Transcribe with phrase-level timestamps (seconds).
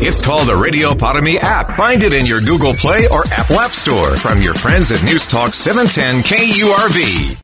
[0.00, 1.76] It's called the Radio Para app.
[1.76, 5.26] Find it in your Google Play or Apple App Store from your friends at News
[5.26, 7.36] Talk 710 KURV.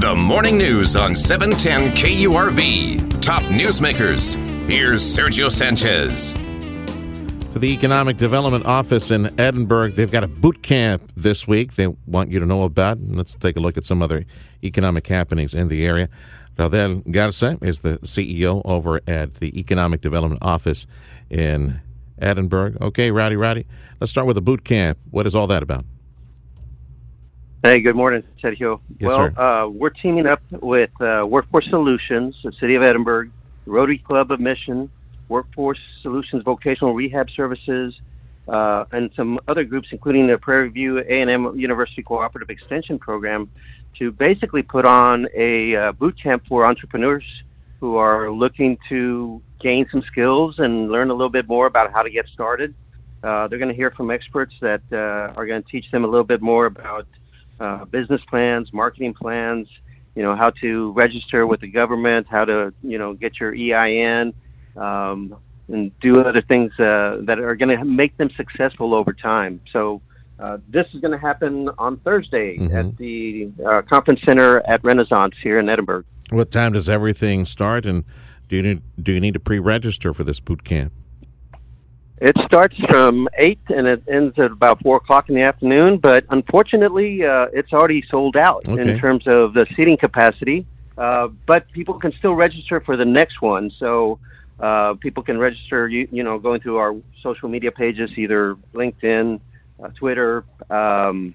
[0.00, 3.20] The morning news on 710 KURV.
[3.20, 4.36] Top newsmakers.
[4.70, 6.34] Here's Sergio Sanchez
[7.56, 11.86] to the Economic Development Office in Edinburg, they've got a boot camp this week they
[11.86, 12.98] want you to know about.
[13.00, 14.26] Let's take a look at some other
[14.62, 16.10] economic happenings in the area.
[16.58, 20.86] Raudel Garza is the CEO over at the Economic Development Office
[21.30, 21.80] in
[22.18, 22.76] Edinburg.
[22.82, 23.64] Okay, Rowdy, Rowdy,
[24.02, 24.98] let's start with the boot camp.
[25.10, 25.86] What is all that about?
[27.62, 28.80] Hey, good morning, Sergio.
[28.98, 33.30] Yes, well, uh, we're teaming up with uh, Workforce Solutions, the City of Edinburg,
[33.64, 34.90] Rotary Club of Mission,
[35.28, 37.94] Workforce Solutions Vocational Rehab Services,
[38.48, 43.50] uh, and some other groups, including the Prairie View A&M University Cooperative Extension Program,
[43.98, 47.24] to basically put on a uh, boot camp for entrepreneurs
[47.80, 52.02] who are looking to gain some skills and learn a little bit more about how
[52.02, 52.74] to get started.
[53.22, 56.06] Uh, they're going to hear from experts that uh, are going to teach them a
[56.06, 57.06] little bit more about
[57.58, 59.66] uh, business plans, marketing plans,
[60.14, 64.32] you know, how to register with the government, how to, you know, get your EIN,
[64.76, 65.36] um,
[65.68, 69.60] and do other things uh, that are going to make them successful over time.
[69.72, 70.00] So
[70.38, 72.74] uh, this is going to happen on Thursday Mhm.
[72.74, 76.04] at the uh, conference center at Renaissance here in Edinburg.
[76.30, 78.04] What time does everything start, and
[78.48, 80.92] do you need, do you need to pre-register for this boot camp?
[82.18, 85.98] It starts from eight and it ends at about four o'clock in the afternoon.
[85.98, 88.92] But unfortunately, uh, it's already sold out Okay.
[88.92, 90.66] in terms of the seating capacity.
[90.96, 93.70] Uh, but people can still register for the next one.
[93.78, 94.18] So
[94.60, 99.40] uh, people can register, you, you know, going through our social media pages, either LinkedIn,
[99.82, 101.34] uh, Twitter, um,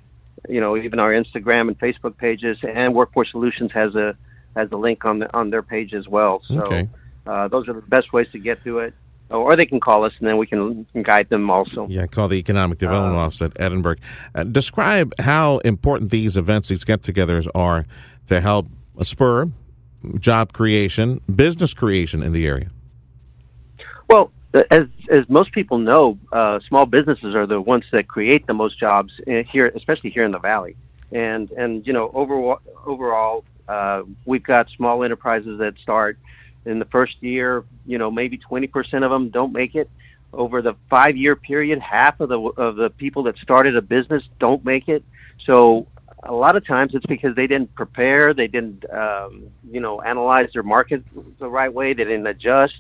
[0.50, 2.58] you know, even our Instagram and Facebook pages.
[2.64, 4.16] And Workforce Solutions has a
[4.56, 6.42] has a link on the on their page as well.
[6.48, 6.90] So Okay.
[7.26, 8.94] uh, those are the best ways to get to it.
[9.30, 11.88] Or they can call us, and then we can guide them also.
[11.90, 14.00] Yeah, call the Economic Development Uh, Office at Edinburg.
[14.36, 17.86] Uh, describe how important these events, these get-togethers, are
[18.26, 18.68] to help
[19.04, 19.50] spur
[20.20, 22.72] job creation, business creation in the area.
[24.12, 24.30] Well,
[24.70, 28.78] as as most people know, uh, small businesses are the ones that create the most
[28.78, 30.76] jobs here, especially here in the valley.
[31.14, 36.18] And and you know, overall, overall, uh, we've got small enterprises that start
[36.66, 37.64] in the first year.
[37.86, 39.90] You know, maybe twenty percent of them don't make it.
[40.34, 44.24] Over the five year period, half of the of the people that started a business
[44.40, 45.06] don't make it.
[45.46, 45.88] So
[46.24, 50.50] a lot of times it's because they didn't prepare, they didn't, um, you know, analyze
[50.54, 51.02] their market
[51.40, 52.76] the right way, they didn't adjust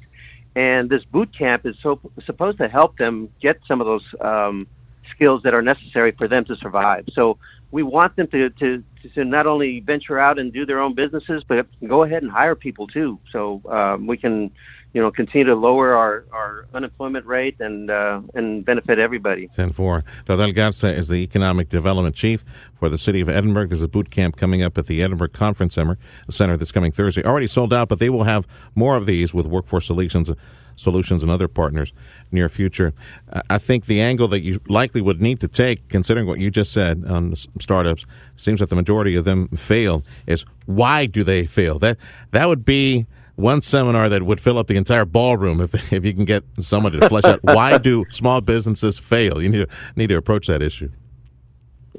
[0.56, 4.68] and this boot camp is so supposed to help them get some of those um,
[5.14, 7.06] skills that are necessary for them to survive.
[7.14, 7.38] So
[7.72, 8.84] we want them to, to
[9.16, 12.56] to not only venture out and do their own businesses, but go ahead and hire
[12.56, 13.20] people too.
[13.32, 14.52] So um, we can,
[14.94, 19.48] you know, continue to lower our, our unemployment rate and uh, and benefit everybody.
[19.48, 20.04] 10-4.
[20.26, 22.44] Raudel Garza is the Economic Development Chief
[22.78, 23.70] for the City of Edinburg.
[23.70, 25.98] There's a boot camp coming up at the Edinburg Conference Center,
[26.30, 27.24] Center this coming Thursday.
[27.24, 30.30] Already sold out, but they will have more of these with Workforce Solutions
[30.76, 31.94] solutions and other partners
[32.32, 32.94] near future.
[33.32, 36.50] I- I think the angle that you likely would need to take, considering what you
[36.50, 40.04] just said on the startups, seems that the majority of them fail.
[40.26, 41.78] Is why do they fail?
[41.78, 41.98] That
[42.32, 43.06] that would be
[43.36, 47.00] one seminar that would fill up the entire ballroom if if you can get somebody
[47.00, 49.42] to flesh out why do small businesses fail.
[49.42, 50.90] You need to need to approach that issue.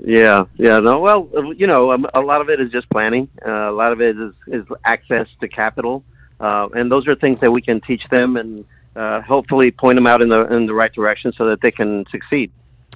[0.05, 0.79] Yeah, yeah.
[0.79, 3.29] No, well, you know, um, a lot of it is just planning.
[3.47, 6.03] Uh, a lot of it is, is access to capital,
[6.41, 8.65] uh, and those are things that we can teach them and
[8.97, 12.05] uh, hopefully point them out in the in the right direction so that they can
[12.11, 12.51] succeed.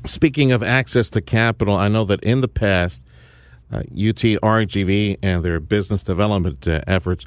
[0.05, 3.03] Speaking of access to capital, I know that in the past,
[3.73, 7.25] uh, UT RGV and their business development uh, efforts,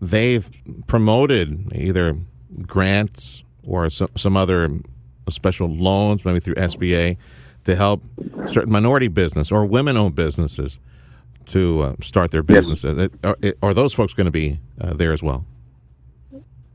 [0.00, 0.50] they've
[0.86, 2.18] promoted either
[2.66, 4.80] grants or some, some other
[5.28, 7.16] special loans, maybe through SBA,
[7.64, 8.02] to help
[8.46, 10.78] certain minority business or women-owned businesses
[11.46, 12.64] to uh, start their Yes.
[12.66, 13.10] businesses.
[13.22, 15.44] Are, are those folks going to be uh, there as well?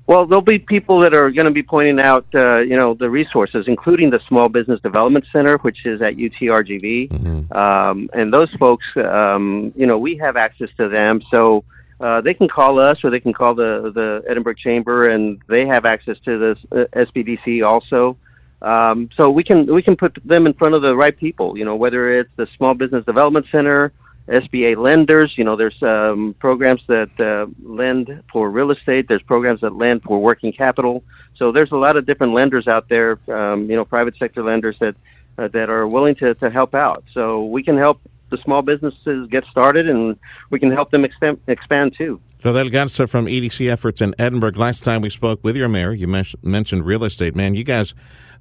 [0.08, 3.10] Well, there'll be people that are going to be pointing out, uh, you know, the
[3.10, 7.52] resources, including the Small Business Development Center, which is at UTRGV.
[7.56, 11.24] Um, and those folks, um, you know, we have access to them.
[11.34, 11.64] So
[12.00, 15.66] uh, they can call us or they can call the the Edinburg Chamber, and they
[15.66, 16.38] have access to
[16.72, 18.18] the uh, SBDC also.
[18.62, 21.58] Um, so we can we can put them in front of the right people.
[21.58, 23.94] You know, whether it's the Small Business Development Center,
[24.28, 25.34] SBA lenders.
[25.38, 29.08] You know, there's um, programs that uh, lend for real estate.
[29.08, 31.04] There's programs that lend for working capital.
[31.38, 33.20] So there's a lot of different lenders out there.
[33.28, 34.96] Um, you know, private sector lenders that
[35.38, 37.04] uh, that are willing to to help out.
[37.14, 38.02] So we can help
[38.36, 40.18] the small businesses get started, and
[40.50, 42.20] we can help them expand, expand too.
[42.44, 44.58] Raudel Garza from EDC Efforts in Edinburg.
[44.58, 47.36] Last time we spoke with your mayor, you mentioned real estate.
[47.36, 47.94] Man, you guys,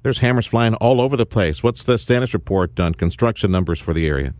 [0.03, 1.63] there's hammers flying all over the place.
[1.63, 4.33] What's the status report on construction numbers for the area?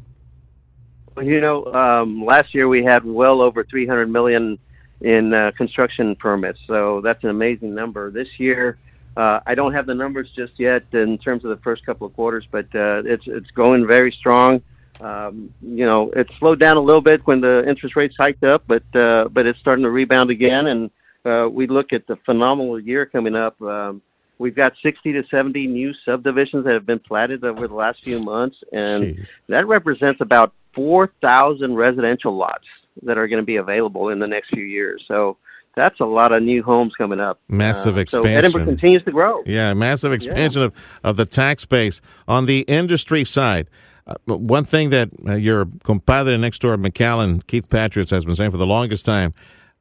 [1.15, 4.59] Well, you know, um, last year we had well over 300 million
[5.01, 8.11] in uh, construction permits, so that's an amazing number.
[8.11, 8.77] This year,
[9.17, 12.13] uh, I don't have the numbers just yet in terms of the first couple of
[12.13, 14.61] quarters, but uh, it's it's going very strong.
[15.01, 18.63] Um, you know, it slowed down a little bit when the interest rates hiked up,
[18.67, 20.67] but uh, but it's starting to rebound again.
[20.67, 20.89] And
[21.25, 23.61] uh, we look at the phenomenal year coming up.
[23.61, 24.01] Um,
[24.37, 28.21] we've got 60 to 70 new subdivisions that have been platted over the last few
[28.21, 29.35] months, and Jeez.
[29.49, 32.65] that represents about 4,000 residential lots
[33.03, 35.03] that are going to be available in the next few years.
[35.07, 35.37] So
[35.75, 37.39] that's a lot of new homes coming up.
[37.47, 38.31] Massive uh, expansion.
[38.31, 39.43] So Edinburg continues to grow.
[39.45, 40.67] Yeah, massive expansion yeah.
[40.67, 42.01] of, of the tax base.
[42.27, 43.69] On the industry side,
[44.07, 48.51] uh, one thing that uh, your compadre next door, McAllen, Keith Patridge, has been saying
[48.51, 49.33] for the longest time,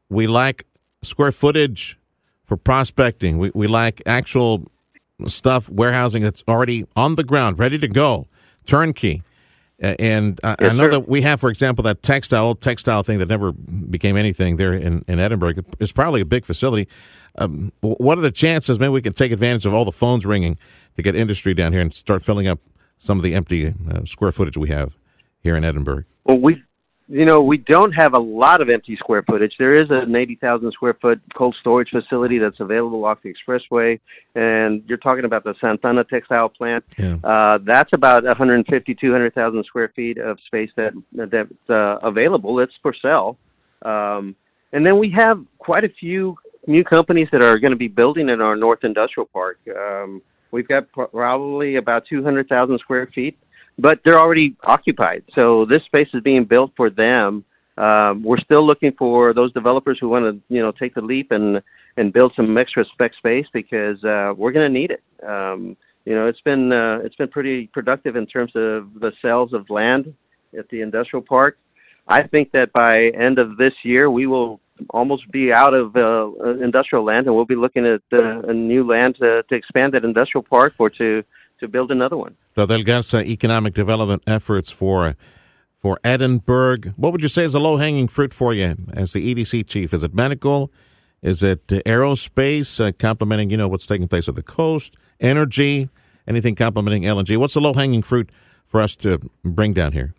[0.09, 0.65] we lack
[1.03, 1.99] square footage
[2.44, 3.38] for prospecting.
[3.38, 4.71] We, we lack actual
[5.26, 8.26] stuff, warehousing that's already on the ground, ready to go,
[8.65, 9.23] turnkey.
[9.79, 10.91] And I, yes, I know sir.
[10.93, 15.05] that we have, for example, that textile textile thing that never became anything there in,
[15.09, 15.65] in Edinburg.
[15.81, 16.88] It's probably a big facility.
[17.37, 18.79] Um, what are the chances?
[18.79, 20.59] Maybe we can take advantage of all the phones ringing
[20.94, 22.61] to get industry down here and start filling up
[23.05, 24.97] some of the empty uh, square footage we have
[25.43, 26.06] here in Edinburg?
[26.25, 26.62] Well, we,
[27.06, 29.55] you know, we don't have a lot of empty square footage.
[29.59, 34.01] There is an 80,000 square foot cold storage facility that's available off the expressway,
[34.35, 36.83] and you're talking about the Santana textile plant.
[36.99, 37.17] Yeah.
[37.23, 42.59] Uh, that's about 150, 200,000 square feet of space that that's uh, available.
[42.61, 43.37] It's for sale.
[43.83, 44.35] Um,
[44.73, 46.37] and then we have quite a few
[46.67, 49.59] new companies that are going to be building in our North Industrial Park.
[49.69, 50.23] Um,
[50.55, 53.37] We've got probably about 200,000 square feet,
[53.77, 55.25] but they're already occupied.
[55.37, 57.45] So this space is being built for them.
[57.77, 61.33] Um, we're still looking for those developers who want to, you know, take the leap
[61.33, 61.61] and
[61.97, 65.03] and build some extra spec space because uh, we're going to need it.
[65.27, 69.53] Um, you know, it's been uh, it's been pretty productive in terms of the sales
[69.53, 70.15] of land
[70.56, 71.59] at the industrial park.
[72.06, 74.61] I think that by end of this year, we will
[74.91, 76.31] almost be out of uh,
[76.62, 80.05] industrial land, and we'll be looking at uh, a new land to, to expand that
[80.05, 81.23] industrial park or to
[81.61, 82.35] to build another one.
[82.56, 85.15] Raudel Garza, economic development efforts for
[85.73, 86.94] for Edinburg.
[86.97, 89.93] What would you say is the low hanging fruit for you as the EDC chief?
[89.93, 90.73] Is it medical?
[91.23, 92.85] Is it aerospace?
[92.85, 95.88] Uh, complementing, you know, what's taking place at the coast, energy,
[96.27, 97.37] anything complementing LNG.
[97.37, 98.31] What's the low hanging fruit
[98.67, 100.15] for us to bring down here?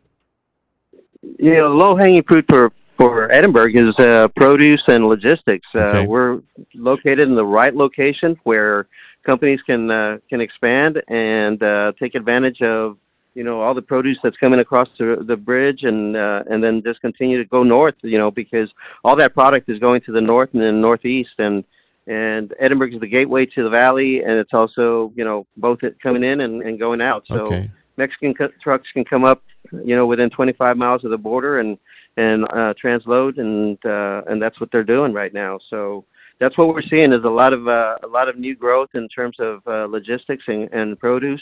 [1.40, 5.68] You know, low hanging fruit for for Edinburg is uh, produce and logistics.
[5.74, 6.07] Uh, okay.
[6.07, 6.42] We're
[6.74, 8.88] located in the right location where
[9.25, 12.97] companies can uh, can expand and uh, take advantage of
[13.33, 16.81] you know all the produce that's coming across the, the bridge and uh, and then
[16.83, 17.95] just continue to go north.
[18.01, 18.69] You know because
[19.03, 21.63] all that product is going to the north and then northeast and
[22.07, 26.24] and Edinburg is the gateway to the valley and it's also you know both coming
[26.24, 27.24] in and, and going out.
[27.27, 27.70] So okay.
[27.98, 29.43] Mexican co- trucks can come up
[29.84, 31.77] you know within 25 miles of the border and
[32.17, 35.60] and uh, transload, and uh, and that's what they're doing right now.
[35.69, 36.05] So
[36.39, 39.07] that's what we're seeing is a lot of uh, a lot of new growth in
[39.10, 41.41] terms of uh, logistics and, and produce.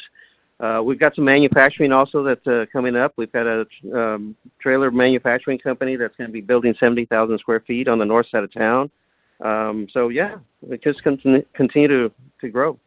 [0.60, 3.13] Uh, we've got some manufacturing also that's uh, coming up.
[3.18, 7.88] We've got a um, trailer manufacturing company that's going to be building 70,000 square feet
[7.88, 8.89] on the north side of town.
[9.42, 10.36] Um, so yeah,
[10.70, 12.12] it just continue, continue to,
[12.42, 12.80] to grow.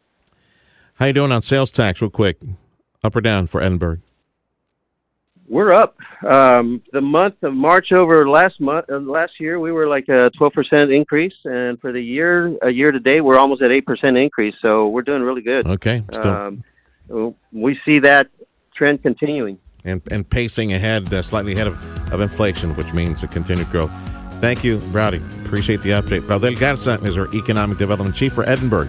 [0.94, 2.38] How you doing on sales tax, real quick?
[3.04, 4.00] Up or down for Edinburg?
[5.48, 5.96] We're up.
[6.28, 10.30] Um, the month of March over last month, uh, last year, we were like a
[10.40, 14.54] 12% increase, and for the year, a year to date, we're almost at 8% increase.
[14.60, 15.66] So we're doing really good.
[15.66, 16.02] Okay.
[16.22, 16.64] Um,
[17.52, 18.28] we see that
[18.74, 19.58] trend continuing.
[19.84, 23.92] And, and pacing ahead, uh, slightly ahead of, of inflation, which means a continued growth.
[24.40, 25.22] Thank you, Rowdy.
[25.44, 26.22] Appreciate the update.
[26.22, 28.88] Raudel Garza is our Economic Development Chief for Edinburg.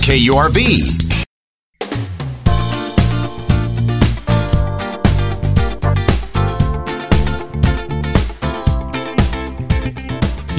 [0.00, 1.16] KURV.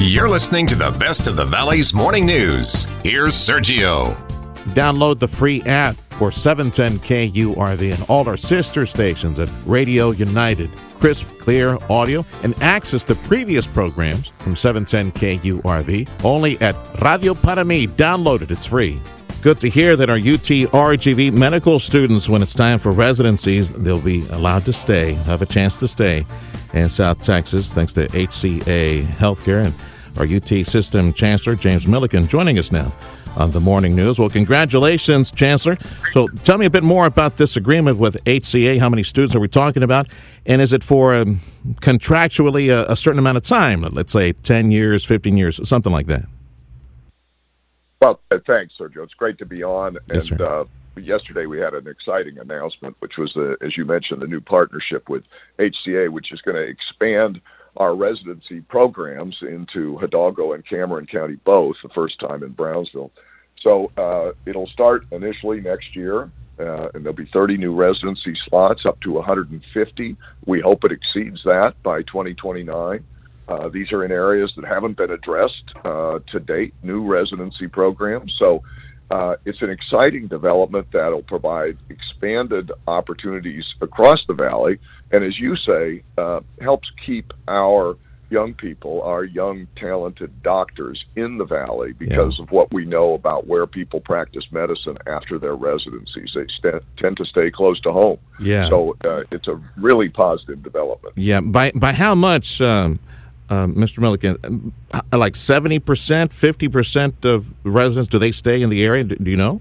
[0.00, 2.86] You're listening to the best of the Valley's morning news.
[3.02, 4.16] Here's Sergio.
[4.74, 10.70] Download the free app for 710 KURV and all our sister stations at Radio United.
[10.98, 17.64] Crisp, clear audio and access to previous programs from 710 KURV only at Radio Para
[17.64, 17.86] Mi.
[17.86, 18.98] Download it, it's free.
[19.40, 24.00] Good to hear that our UT RGV medical students, when it's time for residencies, they'll
[24.00, 26.26] be allowed to stay, have a chance to stay
[26.74, 29.74] in South Texas, thanks to HCA Healthcare and
[30.18, 32.92] our UT System Chancellor, James Milliken, joining us now
[33.36, 34.18] on the morning news.
[34.18, 35.78] Well, congratulations, Chancellor.
[36.10, 38.80] So tell me a bit more about this agreement with HCA.
[38.80, 40.08] How many students are we talking about?
[40.46, 41.36] And is it for um,
[41.76, 43.82] contractually a, a certain amount of time?
[43.82, 46.24] Let's say 10 years, 15 years, something like that.
[48.00, 49.02] Well, uh, thanks, Sergio.
[49.02, 49.98] It's great to be on.
[50.12, 50.64] Yes, and uh,
[50.96, 55.08] yesterday we had an exciting announcement, which was, the, as you mentioned, the new partnership
[55.08, 55.24] with
[55.58, 57.40] HCA, which is going to expand
[57.76, 63.10] our residency programs into Hidalgo and Cameron County both, the first time in Brownsville.
[63.60, 68.86] So uh, it'll start initially next year, uh, and there'll be 30 new residency slots,
[68.86, 70.16] up to 150.
[70.46, 73.04] We hope it exceeds that by 2029.
[73.48, 78.34] Uh, these are in areas that haven't been addressed uh, to date, new residency programs.
[78.38, 78.62] So
[79.10, 84.78] uh, it's an exciting development that'll provide expanded opportunities across the valley,
[85.10, 87.96] and as you say, uh, helps keep our
[88.30, 93.46] young people, our young talented doctors in the valley because of what we know about
[93.46, 96.30] where people practice medicine after their residencies.
[96.34, 98.18] They st- tend to stay close to home.
[98.38, 98.68] Yeah.
[98.68, 101.14] So uh, it's a really positive development.
[101.16, 101.40] Yeah.
[101.40, 102.98] By, by how much, um,
[103.50, 103.98] um, Mr.
[103.98, 104.72] Milliken?
[104.92, 109.04] Uh, Like 70%, 50% of residents, do they stay in the area?
[109.04, 109.60] Do, do you know?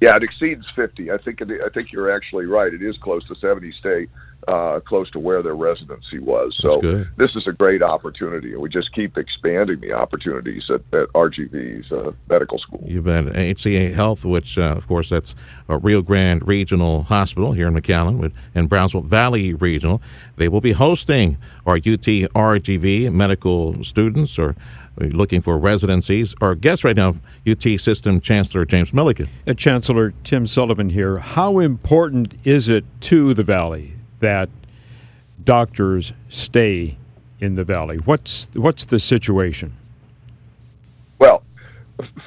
[0.00, 1.12] Yeah, it exceeds 50.
[1.12, 2.72] I think it, I think you're actually right.
[2.72, 4.08] It is close to 70 stay
[4.48, 6.56] uh, close to where their residency was.
[6.60, 6.80] So
[7.16, 11.92] this is a great opportunity, and we just keep expanding the opportunities at, at RGV's
[11.92, 12.82] uh, medical school.
[12.86, 13.24] You've bet.
[13.26, 15.34] HCA Health, which, uh, of course, that's
[15.68, 20.02] a Rio Grande Regional Hospital here in McAllen with, and Brownsville Valley Regional.
[20.36, 24.56] They will be hosting our UT RGV medical students or
[24.96, 26.34] looking for residencies.
[26.40, 27.14] Our guest right now,
[27.46, 29.28] UT System Chancellor James Milliken.
[29.46, 31.16] Uh, Chancellor Tim Sullivan here.
[31.18, 34.48] How important is it to the Valley that
[35.44, 36.96] doctors stay
[37.38, 37.98] in the Valley?
[37.98, 39.76] What's what's the situation?
[41.18, 41.44] Well,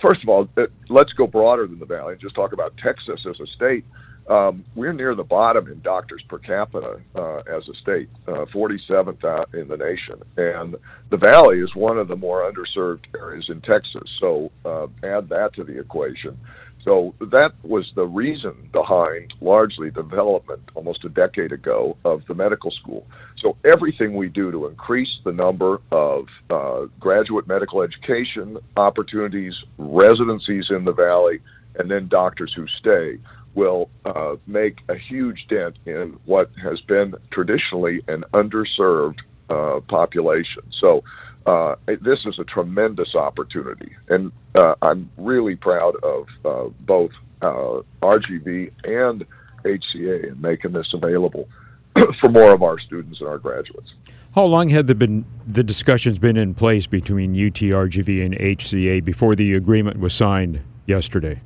[0.01, 3.25] first of all, uh, let's go broader than the valley and just talk about Texas
[3.27, 3.83] as a state.
[4.27, 9.23] Um, we're near the bottom in doctors per capita uh, as a state, uh, 47th
[9.23, 10.75] out in the nation, and
[11.09, 14.09] the valley is one of the more underserved areas in Texas.
[14.19, 16.39] So uh, add that to the equation.
[16.85, 22.69] So that was the reason behind largely development almost a decade ago of the medical
[22.69, 23.07] school.
[23.41, 30.67] So everything we do to increase the number of uh, graduate medical education opportunities, residencies
[30.69, 31.39] in the valley,
[31.77, 33.17] and then doctors who stay
[33.55, 40.61] will uh, make a huge dent in what has been traditionally an underserved uh, population.
[40.79, 41.03] So
[41.45, 47.11] uh, this is a tremendous opportunity, and uh, I'm really proud of uh, both
[47.41, 49.25] uh, RGV and
[49.63, 51.47] HCA in making this available
[52.19, 53.93] for more of our students and our graduates.
[54.33, 59.35] How long had the been the discussions been in place between UTRGV and HCA before
[59.35, 61.41] the agreement was signed yesterday?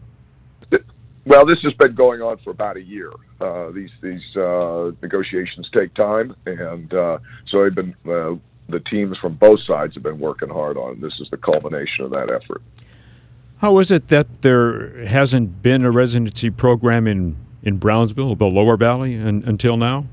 [1.25, 3.11] Well, this has been going on for about a year.
[3.39, 8.33] Uh, these these uh, negotiations take time, and uh, so they've been uh,
[8.69, 10.99] the teams from both sides have been working hard on.
[11.01, 12.61] This is the culmination of that effort.
[13.57, 18.77] How is it that there hasn't been a residency program in, in Brownsville, the Lower
[18.77, 20.05] Valley, un, until now?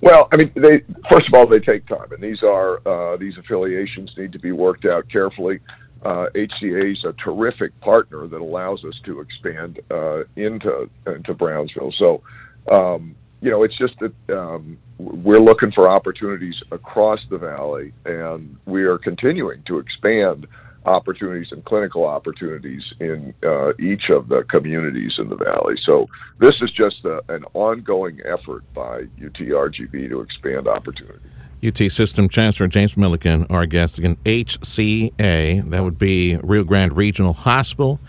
[0.00, 3.36] Well, I mean, they first of all they take time, and these are uh, these
[3.38, 5.60] affiliations need to be worked out carefully.
[6.04, 11.92] Uh, HCA is a terrific partner that allows us to expand uh, into into Brownsville.
[11.98, 12.22] So,
[12.70, 18.56] um, you know, it's just that um, we're looking for opportunities across the valley, and
[18.66, 20.48] we are continuing to expand
[20.84, 25.76] opportunities and clinical opportunities in uh, each of the communities in the valley.
[25.84, 26.08] So
[26.40, 31.30] this is just a, an ongoing effort by UTRGV to expand opportunities.
[31.64, 34.16] UT System Chancellor James Milliken, our guest again.
[34.24, 38.00] HCA, that would be Rio Grande Regional Hospital,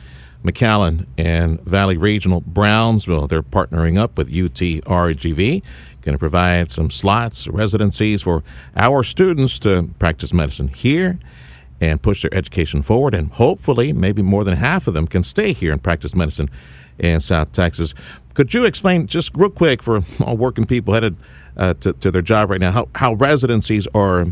[0.44, 3.28] McAllen, and Valley Regional Brownsville.
[3.28, 5.64] They're partnering up with UTRGV,
[6.02, 8.44] going to provide some slots, residencies for
[8.76, 11.20] our students to practice medicine here
[11.80, 13.14] and push their education forward.
[13.14, 16.50] And hopefully, maybe more than half of them can stay here and practice medicine
[16.98, 17.94] in South Texas.
[18.34, 21.18] Could you explain just real quick for all working people headed
[21.56, 24.28] uh, to, to their job right now how, how residencies are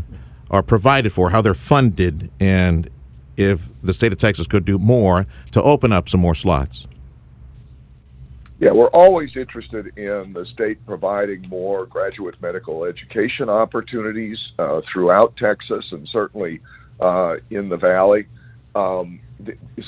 [0.48, 2.88] are provided for, how they're funded, and
[3.36, 6.86] if the state of Texas could do more to open up some more slots?
[8.58, 15.36] Yeah, we're always interested in the state providing more graduate medical education opportunities uh, throughout
[15.36, 16.60] Texas and certainly
[16.98, 18.26] uh, in the valley.
[18.74, 19.20] Um,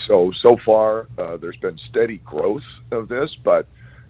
[0.07, 3.67] so so far, uh, there's been steady growth of this, but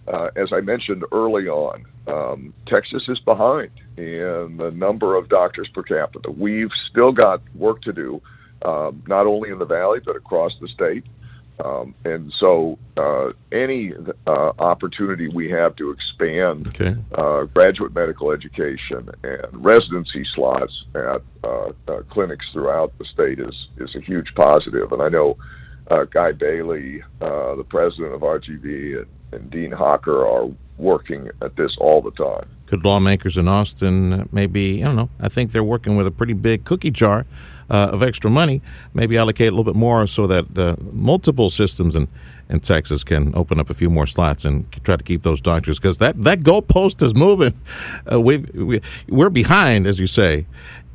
[0.07, 5.69] uh, as I mentioned early on, um, Texas is behind in the number of doctors
[5.73, 6.31] per capita.
[6.31, 8.21] We've still got work to do,
[8.63, 11.03] um, not only in the valley but across the state.
[11.63, 13.91] Um, and so, uh, any
[14.25, 16.95] uh, opportunity we have to expand Okay.
[17.13, 23.55] uh, graduate medical education and residency slots at uh, uh, clinics throughout the state is
[23.77, 24.93] is a huge positive.
[24.93, 25.35] And I know
[25.91, 31.55] uh, Guy Bailey, uh, the president of RGV, and, and Dean Hocker are working at
[31.57, 32.47] this all the time.
[32.67, 36.33] Could lawmakers in Austin maybe, I don't know, I think they're working with a pretty
[36.33, 37.25] big cookie jar
[37.69, 38.61] uh, of extra money,
[38.93, 42.07] maybe allocate a little bit more so that uh, multiple systems in,
[42.49, 45.79] in Texas can open up a few more slots and try to keep those doctors
[45.79, 47.53] because that, that goalpost is moving.
[48.11, 50.45] Uh, we, we, we're behind, as you say.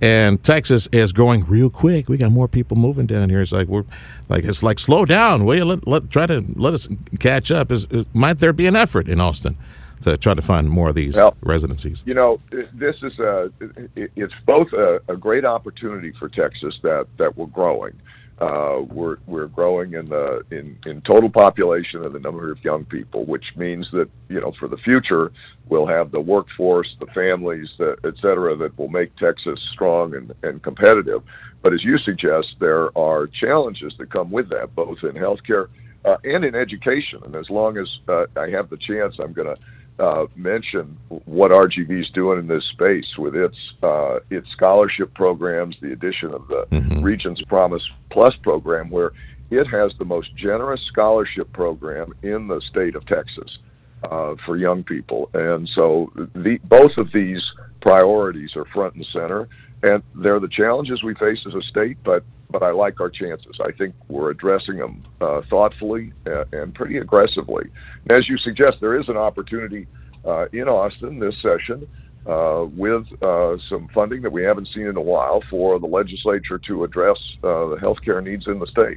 [0.01, 2.09] And Texas is growing real quick.
[2.09, 3.41] We got more people moving down here.
[3.41, 3.85] It's like we're
[4.29, 5.45] like it's like slow down.
[5.45, 6.89] Will you let, let try to let us
[7.21, 7.71] catch up?
[7.71, 9.57] Is, is might there be an effort in Austin
[10.03, 12.03] to try to find more of these Well, residencies?
[12.07, 13.51] You know, this is a,
[13.97, 18.01] it's both a, a great opportunity for Texas that that we're growing.
[18.39, 22.85] Uh, we're we're growing in the in, in total population and the number of young
[22.85, 25.31] people, which means that you know for the future
[25.69, 30.35] we'll have the workforce, the families, the, et cetera, that will make Texas strong and,
[30.43, 31.23] and competitive.
[31.63, 35.69] But as you suggest, there are challenges that come with that, both in healthcare
[36.05, 37.21] uh, and in education.
[37.25, 39.57] And as long as uh, I have the chance, I'm going to
[39.99, 45.77] uh, mention what RGV is doing in this space with its uh, its scholarship programs,
[45.81, 46.67] the addition of the
[47.01, 49.13] Regions Promise Plus program, where
[49.51, 53.59] it has the most generous scholarship program in the state of Texas
[54.03, 55.31] uh, for young people.
[55.35, 57.43] And so the, both of these
[57.81, 59.49] priorities are front and center,
[59.85, 61.99] and they're the challenges we face as a state.
[62.05, 63.57] But but I like our chances.
[63.61, 67.69] I think we're addressing them uh, thoughtfully and, and pretty aggressively.
[68.09, 69.89] And as you suggest, there is an opportunity
[70.25, 71.89] uh, in Austin this session.
[72.27, 76.57] Uh, with uh, some funding that we haven't seen in a while for the legislature
[76.57, 78.97] to address uh, the healthcare needs in the state.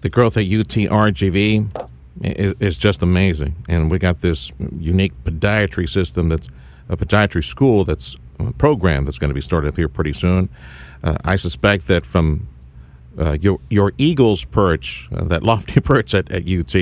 [0.00, 1.88] the growth at UTRGV
[2.22, 6.48] is, is just amazing, and we got this unique podiatry system that's
[6.88, 10.48] a podiatry school that's a program that's going to be started up here pretty soon.
[11.02, 12.48] Uh, I suspect that from
[13.18, 16.74] uh, your your Eagles perch, uh, that lofty perch at, at UT,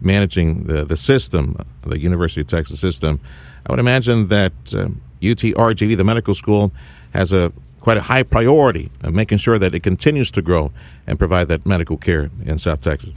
[0.00, 3.20] managing the the system, the University of Texas system,
[3.66, 6.72] I would imagine that um, UTRGV, the medical school,
[7.12, 10.72] has a quite a high priority of making sure that it continues to grow
[11.06, 13.12] and provide that medical care in South Texas.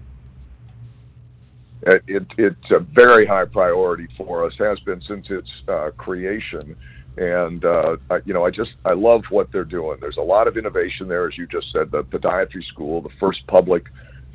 [1.84, 6.76] It, it, it's a very high priority for us, has been since its uh, creation.
[7.18, 9.98] And uh, I, you know, I just I love what they're doing.
[10.00, 11.92] There's a lot of innovation there, as you just said.
[11.92, 13.86] The podiatry school, the first public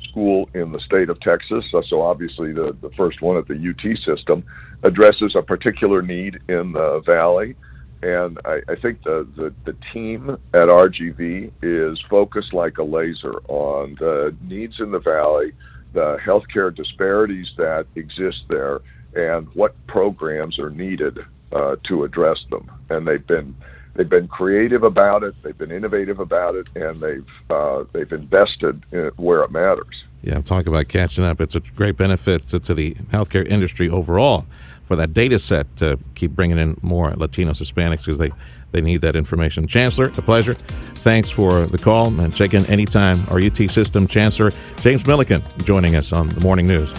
[0.09, 3.55] school in the state of Texas, so, so obviously the the first one at the
[3.55, 4.43] UT system,
[4.83, 7.55] addresses a particular need in the valley.
[8.03, 13.41] And I, I think the, the, the team at RGV is focused like a laser
[13.47, 15.53] on the needs in the valley,
[15.95, 18.81] the healthcare disparities that exist there,
[19.15, 21.17] and what programs are needed
[21.51, 22.69] uh, to address them.
[22.89, 23.55] And they've been
[23.95, 28.85] they've been creative about it, they've been innovative about it, and they've uh, they've invested
[28.91, 30.03] in where it matters.
[30.25, 31.39] Yeah, talk about catching up.
[31.39, 34.47] It's a great benefit to, to the healthcare industry overall
[34.85, 38.31] for that data set to keep bringing in more Latinos, Hispanics, because they,
[38.71, 39.67] they need that information.
[39.67, 40.55] Chancellor, a pleasure.
[40.55, 43.23] Thanks for the call and check in anytime.
[43.29, 46.91] Our UT System Chancellor James Milliken joining us on the Morning News.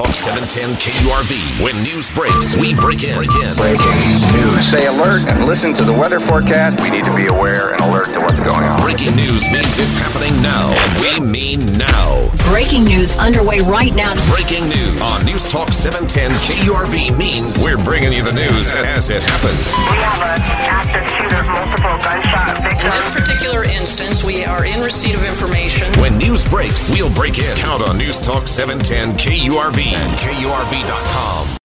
[0.00, 1.60] Talk 710 KURV.
[1.60, 3.12] When news breaks, we break in.
[3.20, 3.52] Break in.
[3.52, 4.64] Breaking news.
[4.64, 6.80] Stay alert and listen to the weather forecast.
[6.80, 8.80] We need to be aware and alert to what's going on.
[8.80, 12.32] Breaking news means it's happening now, and we mean now.
[12.48, 14.16] Breaking news underway right now.
[14.32, 19.20] Breaking news on News Talk 710 KURV means we're bringing you the news as it
[19.22, 19.76] happens.
[19.76, 23.29] We have an active shooter, multiple gunshot victims.
[23.40, 25.90] Particular instance, we are in receipt of information.
[25.94, 27.56] When news breaks, we'll break in.
[27.56, 31.56] Count on News Talk 710 KURV and KURV.com.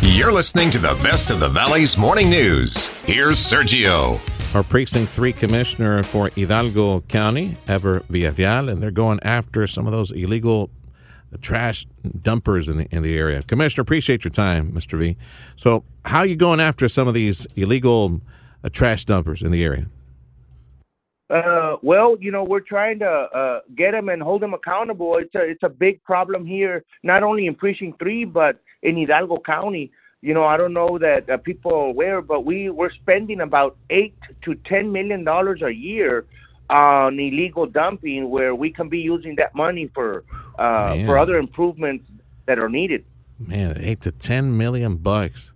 [0.00, 2.88] You're listening to the best of the Valley's morning news.
[3.04, 4.20] Here's Sergio.
[4.54, 9.92] Our Precinct 3 Commissioner for Hidalgo County, Ever Villarreal, and they're going after some of
[9.92, 10.70] those illegal
[11.38, 11.86] trash
[12.22, 13.42] dumpers in the, in the area.
[13.42, 14.98] Commissioner, appreciate your time, Mr.
[14.98, 15.16] V.
[15.56, 18.20] So, how are you going after some of these illegal
[18.62, 19.86] uh, trash dumpers in the area?
[21.32, 25.14] Uh, well, you know, we're trying to uh, get them and hold them accountable.
[25.18, 29.36] It's a it's a big problem here, not only in precinct three, but in Hidalgo
[29.36, 29.90] County.
[30.20, 33.78] You know, I don't know that uh, people are aware, but we we're spending about
[33.88, 36.26] eight to ten million dollars a year
[36.68, 40.24] on illegal dumping, where we can be using that money for
[40.62, 42.04] uh, for other improvements
[42.46, 43.04] that are needed.
[43.38, 45.52] Man, eight to ten million bucks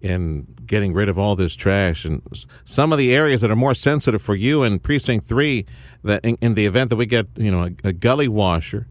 [0.00, 2.22] in getting rid of all this trash and
[2.64, 5.66] some of the areas that are more sensitive for you in precinct three
[6.04, 8.86] that in, in the event that we get you know a, a gully washer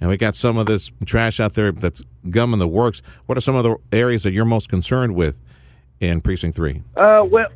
[0.00, 3.38] and we got some of this trash out there that's gum in the works what
[3.38, 5.40] are some of the areas that you're most concerned with
[5.98, 7.48] in precinct three Uh, well,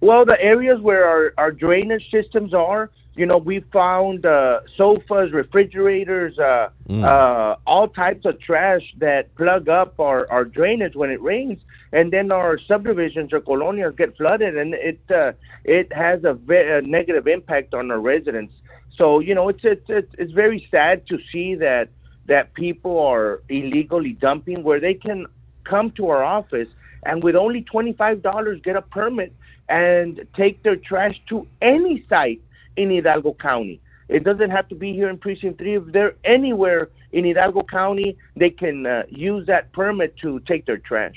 [0.00, 5.32] well, the areas where our, our drainage systems are, you know, we found uh, sofas,
[5.32, 11.20] refrigerators, uh, uh, all types of trash that plug up our, our drainage when it
[11.20, 11.58] rains,
[11.92, 15.32] and then our subdivisions or colonias get flooded, and it uh,
[15.64, 18.54] it has a, ve- a negative impact on our residents.
[18.96, 21.88] So you know, it's it's it's, it's very sad to see that
[22.26, 25.26] that people are illegally dumping where they can
[25.64, 26.68] come to our office
[27.02, 29.32] and with only $25 get a permit
[29.68, 32.40] and take their trash to any site
[32.78, 33.80] in Hidalgo County.
[34.08, 35.76] It doesn't have to be here in Precinct 3.
[35.76, 40.78] If they're anywhere in Hidalgo County, they can uh, use that permit to take their
[40.78, 41.16] trash.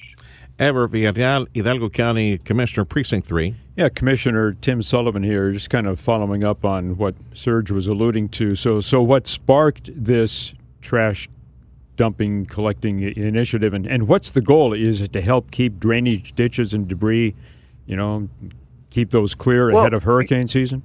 [0.60, 6.00] ever villarreal hidalgo county commissioner precinct three Yeah, Commissioner Tim Sullivan here, just kind of
[6.00, 8.56] following up on what Serge was alluding to.
[8.56, 11.30] So, so what sparked this trash
[11.96, 14.74] dumping collecting initiative, and, and what's the goal?
[14.74, 17.36] Is it to help keep drainage ditches and debris,
[17.86, 18.28] you know,
[18.90, 20.84] keep those clear Well, ahead of hurricane season?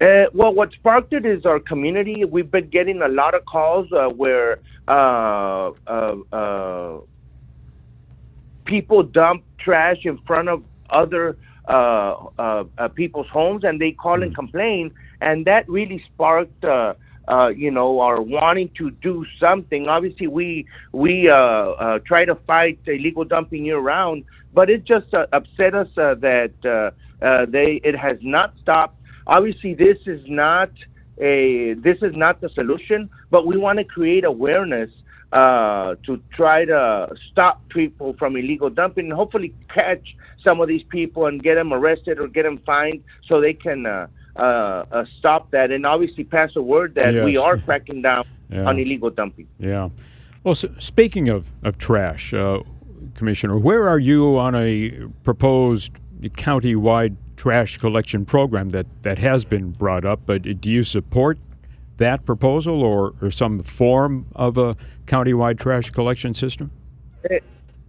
[0.00, 2.24] Uh, well, what sparked it is our community.
[2.24, 6.98] We've been getting a lot of calls uh, where uh, uh, uh,
[8.64, 11.36] people dump trash in front of other
[11.68, 16.64] uh, uh, uh, people's homes, and they call and complain, and that really sparked.
[16.64, 16.94] Uh,
[17.28, 19.86] uh, you know, our wanting to do something.
[19.86, 25.14] Obviously, we we uh, uh, try to fight illegal dumping year round, but it just
[25.14, 28.96] uh, upset us uh, that uh, uh, they it has not stopped.
[29.26, 30.70] Obviously, this is not
[31.18, 34.90] a this is not the solution, but we want to create awareness
[35.32, 40.14] uh, to try to stop people from illegal dumping and hopefully catch
[40.46, 43.86] some of these people and get them arrested or get them fined so they can
[43.86, 44.06] uh,
[44.36, 44.40] uh,
[44.90, 48.64] uh, stop that and obviously pass a word that we are cracking down Yeah.
[48.68, 49.46] on illegal dumping.
[49.58, 49.88] Yeah.
[50.44, 52.60] Well, s speaking of, of trash, uh,
[53.14, 55.92] Commissioner, where are you on a proposed
[56.36, 60.20] county-wide trash collection program that, that has been brought up?
[60.26, 61.38] But do you support
[61.96, 64.76] that proposal or, or some form of a
[65.06, 66.70] county-wide trash collection system?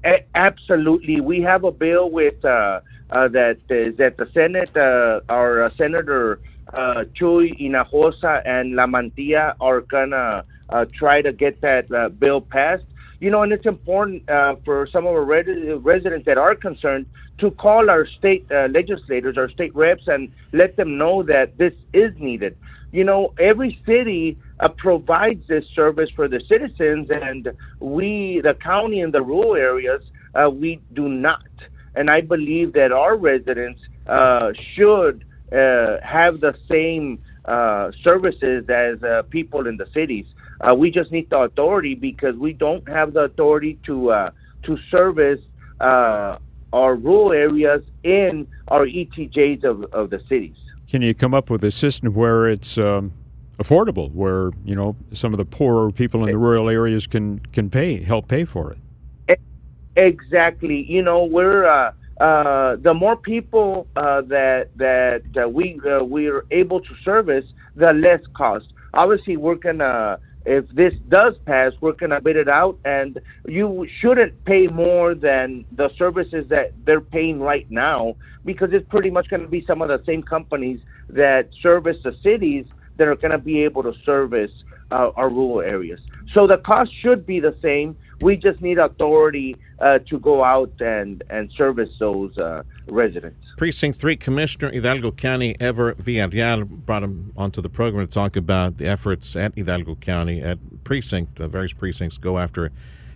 [0.04, 4.76] A- absolutely, we have a bill with uh, uh, that is at the Senate.
[4.76, 6.40] Uh, our uh, Senator
[6.74, 12.42] uh, Chuy Hinojosa and La Mantilla are gonna uh, try to get that uh, bill
[12.42, 12.86] passed.
[13.24, 17.06] You know, and it's important uh, for some of our res- residents that are concerned
[17.38, 21.74] to call our state uh, legislators, our state reps, and let them know that this
[21.94, 22.58] is needed.
[22.92, 29.00] You know, every city uh, provides this service for the citizens, and we, the county
[29.00, 30.04] and the rural areas,
[30.36, 31.48] uh, we do not.
[31.96, 37.24] And I believe that our residents uh, should uh, have the same
[38.04, 40.26] services as people in the cities.
[40.68, 44.32] Uh, we just need the authority because we don't have the authority to uh,
[44.64, 45.40] to service
[45.82, 46.38] uh,
[46.72, 50.56] our rural areas in our ETJs of, of the cities.
[50.90, 53.12] Can you come up with a system where it's um,
[53.58, 57.70] affordable, where you know some of the poorer people in the rural areas can can
[57.70, 58.78] pay help pay for it?
[59.96, 60.84] Exactly.
[60.84, 66.28] You know, we're uh, uh, the more people uh, that that uh, we uh, we
[66.28, 67.46] are able to service,
[67.76, 68.66] the less cost.
[68.94, 74.44] Obviously, we're gonna if this does pass, we're gonna bid it out, and you shouldn't
[74.46, 79.42] pay more than the services that they're paying right now because it's pretty much going
[79.42, 80.80] to be some of the same companies
[81.10, 82.66] that service the cities
[82.98, 84.52] that are going to be able to service
[84.92, 86.00] uh, our rural areas.
[86.34, 87.98] So the cost should be the same.
[88.22, 93.38] We just need authority uh, to go out and, and service those uh, residents.
[93.58, 98.78] Precinct 3 Commissioner Hidalgo County Ever Villarreal brought him onto the program to talk about
[98.78, 102.72] the efforts at Hidalgo County, at precinct, uh, various precincts, go after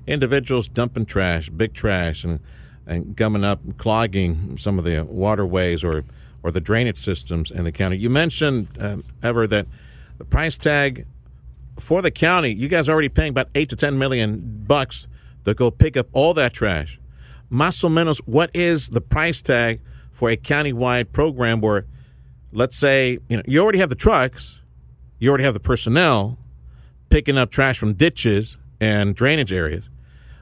[0.05, 2.39] individuals dumping trash, big trash, and,
[2.85, 6.03] and gumming up, clogging some of the waterways or,
[6.43, 7.97] or the drainage systems in the county.
[7.97, 9.67] You mentioned, um, Ever, that
[10.17, 11.05] the price tag
[11.79, 15.07] for the county, you guys are already paying about 8 to 10 million bucks
[15.47, 16.99] to go pick up all that trash.
[17.49, 19.79] Más o menos, what is the price tag
[20.11, 21.85] for a county-wide program where,
[22.51, 24.61] let's say, you know, you already have the trucks,
[25.19, 26.37] you already have the personnel
[27.09, 29.85] picking up trash from ditches and drainage areas.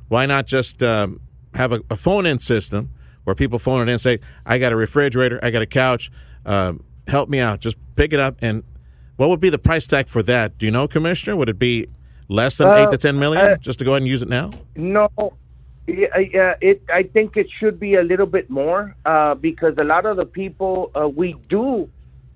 [0.07, 1.21] Why not just um,
[1.53, 2.89] have a, a phone-in system
[3.23, 6.11] where people phone it in and say, "I got a refrigerator, I got a couch,
[6.45, 6.73] uh,
[7.07, 8.63] help me out." Just pick it up, and
[9.15, 10.57] what would be the price tag for that?
[10.57, 11.35] Do you know, Commissioner?
[11.35, 11.87] Would it be
[12.27, 14.29] less than Uh, eight to ten million uh, just to go ahead and use it
[14.29, 14.51] now?
[14.75, 15.09] No,
[15.87, 16.81] yeah, yeah, it.
[16.93, 20.25] I think it should be a little bit more uh, because a lot of the
[20.25, 21.89] people uh, we do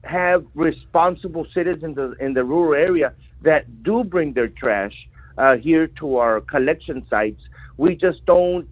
[0.04, 4.94] have responsible citizens in the, in the rural area that do bring their trash
[5.38, 7.42] uh, here to our collection sites.
[7.78, 8.70] We just don't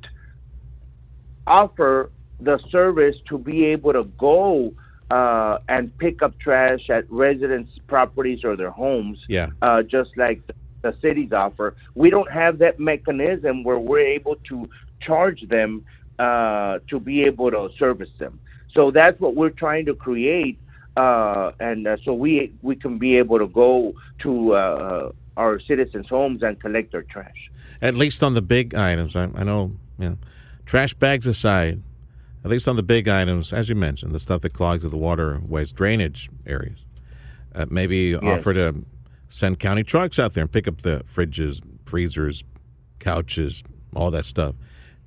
[1.45, 4.73] offer the service to be able to go
[5.10, 9.49] uh, and pick up trash at residents' properties or their homes Yeah.
[9.62, 10.41] uh, just like
[10.81, 11.75] the cities offer.
[11.95, 14.69] We don't have that mechanism where we're able to
[15.01, 15.85] charge them
[16.19, 18.39] uh, to be able to service them.
[18.75, 20.59] So that's what we're trying to create,
[20.95, 26.07] uh, and uh, so we we can be able to go to uh, our citizens'
[26.07, 27.49] homes and collect their trash.
[27.81, 29.15] At least on the big items.
[29.15, 30.17] I, I know, you know,
[30.65, 31.81] trash bags aside,
[32.43, 35.71] at least on the big items, as you mentioned, the stuff that clogs the waterways,
[35.71, 36.79] drainage areas.
[37.55, 38.83] Uh, maybe offer to
[39.29, 42.43] send county trucks out there and pick up the fridges, freezers,
[42.99, 43.63] couches,
[43.95, 44.55] all that stuff.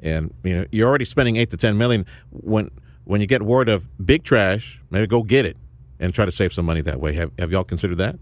[0.00, 2.06] And you know, you're already spending eight to ten million.
[2.30, 2.70] When
[3.04, 5.56] when you get word of big trash, maybe go get it
[5.98, 7.12] and try to save some money that way.
[7.14, 8.18] Have have y'all considered that?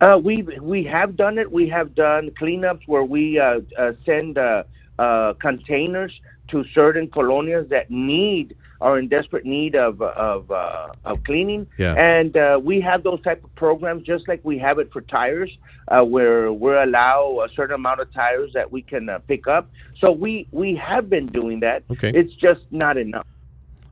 [0.00, 1.50] Uh, we we have done it.
[1.50, 4.62] We have done cleanups where we uh, uh, send uh,
[4.98, 6.12] uh, containers
[6.50, 11.66] to certain colonias that need are in desperate need of of uh, of cleaning.
[11.78, 11.94] Yeah.
[11.94, 15.50] And uh, we have those type of programs, just like we have it for tires,
[15.88, 19.68] uh, where we allow a certain amount of tires that we can uh, pick up.
[20.04, 21.82] So we we have been doing that.
[21.90, 22.10] Okay.
[22.14, 23.26] It's just not enough.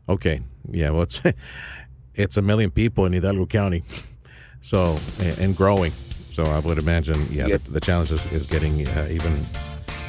[0.09, 0.41] Okay.
[0.71, 0.91] Yeah.
[0.91, 1.21] Well, it's
[2.15, 3.83] it's a million people in Hidalgo County,
[4.61, 5.93] so and, growing.
[6.33, 7.65] So I would imagine, yeah, Yep.
[7.65, 9.45] the, the challenge is, is getting uh, even.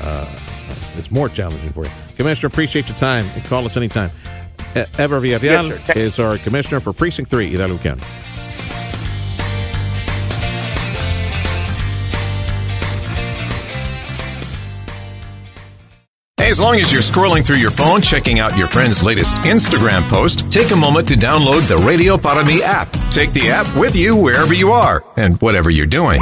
[0.02, 0.28] Uh,
[0.98, 2.48] it's more challenging for you, Commissioner.
[2.48, 3.26] Appreciate your time.
[3.34, 4.12] And call us anytime.
[4.76, 5.94] Ever Villarreal Yes, sir.
[5.96, 8.04] Is our commissioner for Precinct Three, Hidalgo County.
[16.38, 20.08] Hey, as long as you're scrolling through your phone, checking out your friend's latest Instagram
[20.08, 22.90] post, take a moment to download the Radio Para Mi app.
[23.10, 26.22] Take the app with you wherever you are and whatever you're doing.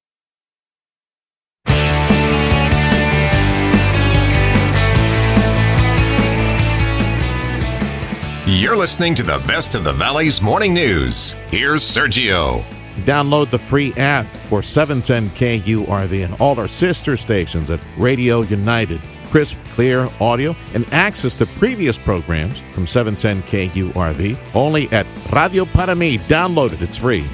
[8.47, 11.33] You're listening to the best of the Valley's morning news.
[11.49, 12.63] Here's Sergio.
[13.05, 18.99] Download the free app for 710 KURV and all our sister stations at Radio United.
[19.25, 25.93] Crisp, clear audio and access to previous programs from 710 KURV only at Radio Para
[25.93, 26.17] Mi.
[26.17, 27.27] Download it, it's free.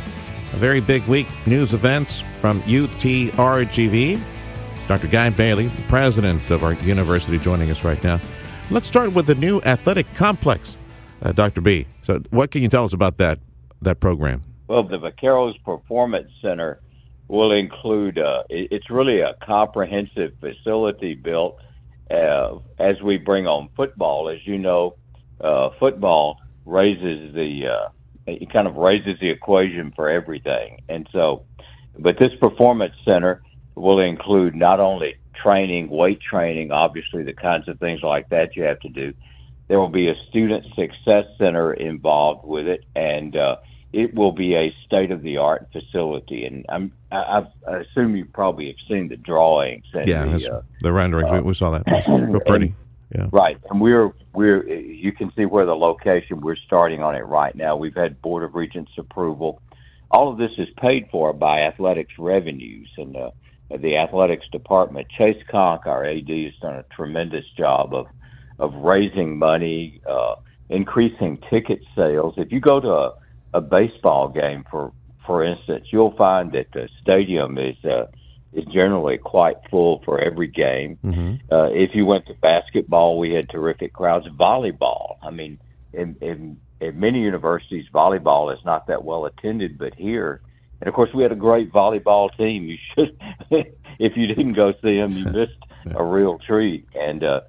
[0.51, 4.19] A very big week, news events from UTRGV.
[4.89, 5.07] Dr.
[5.07, 8.19] Guy Bailey, president of our university, joining us right now.
[8.69, 10.77] Let's start with the new athletic complex,
[11.21, 11.61] uh, Dr.
[11.61, 11.87] B.
[12.01, 13.39] So, what can you tell us about that
[13.81, 14.43] that program?
[14.67, 16.79] Well, the Vaqueros Performance Center
[17.27, 21.57] will include, uh, it's really a comprehensive facility built
[22.09, 24.29] uh, as we bring on football.
[24.29, 24.95] As you know,
[25.39, 27.89] uh, football raises the, uh,
[28.25, 30.81] it kind of raises the equation for everything.
[30.89, 31.43] And so
[31.99, 33.41] but this performance center
[33.75, 38.63] will include not only training, weight training, obviously the kinds of things like that you
[38.63, 39.13] have to do.
[39.67, 43.57] There will be a student success center involved with it, and uh,
[43.91, 46.45] it will be a state of the art facility.
[46.45, 49.85] And I'm, I, I assume you probably have seen the drawings.
[49.93, 51.31] And yeah, the, uh, the renderings.
[51.31, 52.07] we, we saw that.
[52.07, 52.75] Real pretty.
[53.15, 53.29] Yeah.
[53.31, 56.41] Right, and we're we're you can see where the location.
[56.41, 57.77] We're starting on it right now.
[57.77, 59.61] We've had Board of Regents approval.
[60.11, 63.31] All of this is paid for by athletics revenues and uh,
[63.69, 65.07] the athletics department.
[65.17, 68.07] Chasse Conque, our AD, has done a tremendous job of
[68.59, 70.35] of raising money, uh,
[70.69, 72.35] increasing ticket sales.
[72.37, 73.13] If you go to a,
[73.55, 74.91] a baseball game, for
[75.25, 78.07] for instance, you'll find that the stadium is uh,
[78.53, 80.97] is generally quite full for every game.
[81.03, 81.53] Mm-hmm.
[81.53, 84.25] Uh, if you went to basketball, we had terrific crowds.
[84.29, 85.59] Volleyball, I mean,
[85.93, 90.41] in, in, in many universities, volleyball is not that well attended, but here,
[90.79, 92.63] and of course, we had a great volleyball team.
[92.63, 93.19] You should,
[93.99, 96.87] if you didn't go see them, you missed a real treat.
[96.95, 97.41] And uh,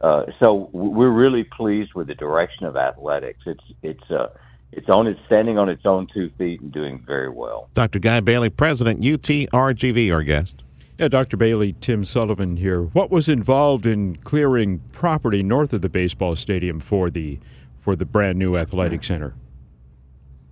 [0.00, 3.40] uh, so we're really pleased with the direction of athletics.
[3.46, 4.28] It's it's uh,
[4.72, 7.70] it's on its standing on its own two feet and doing very well.
[7.74, 7.98] Dr.
[7.98, 10.62] Guy Bailey, President UTRGV, our guest.
[10.98, 11.36] Yeah, Dr.
[11.36, 12.82] Bailey, Tim Sullivan here.
[12.82, 17.38] What was involved in clearing property north of the baseball stadium for the
[17.80, 19.34] for the brand new athletic center?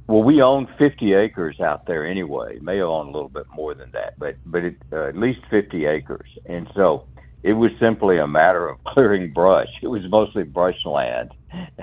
[0.07, 2.59] Well, we own 50 acres out there anyway.
[2.61, 5.87] May own a little bit more than that, but but it, uh, at least 50
[5.87, 6.29] acres.
[6.45, 7.07] And so
[7.45, 9.69] it was simply a matter of clearing brush.
[9.83, 11.31] It was mostly brush land,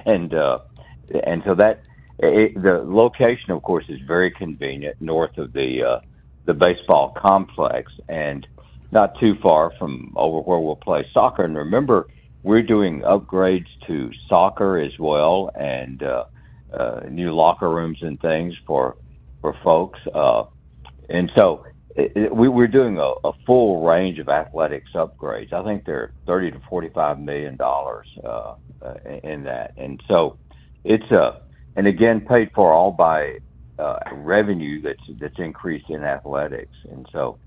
[0.06, 0.58] and uh,
[1.24, 1.84] and so that
[2.19, 6.00] it, the location, of course, is very convenient north of the uh,
[6.45, 8.45] the baseball complex and
[8.91, 11.43] not too far from over where we'll play soccer.
[11.43, 12.08] And remember,
[12.43, 16.04] we're doing upgrades to soccer as well and.
[16.04, 16.26] Uh,
[16.74, 18.95] uh, new locker rooms and things for
[19.41, 20.00] for folks.
[20.13, 20.43] Uh,
[21.10, 25.54] and so it, we, we're doing a, a full range of athletics upgrades.
[25.54, 28.56] I think they're thirty to forty five million dollars uh,
[29.23, 30.38] in that, and so
[30.84, 31.41] it's a
[31.75, 33.39] and again paid for all by
[33.80, 37.38] uh, revenue that's that's increased in athletics, and so.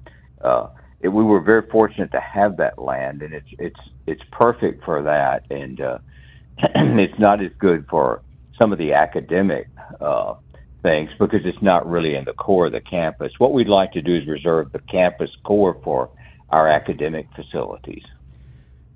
[0.40, 0.68] Uh,
[1.00, 5.02] it, we were very fortunate to have that land, and it's it's it's perfect for
[5.02, 5.98] that, and uh,
[6.58, 8.22] it's not as good for
[8.60, 9.68] some of the academic
[10.00, 10.34] uh,
[10.84, 13.32] things because it's not really in the core of the campus.
[13.38, 16.10] What we'd like to do is reserve the campus core for
[16.50, 18.04] our academic facilities.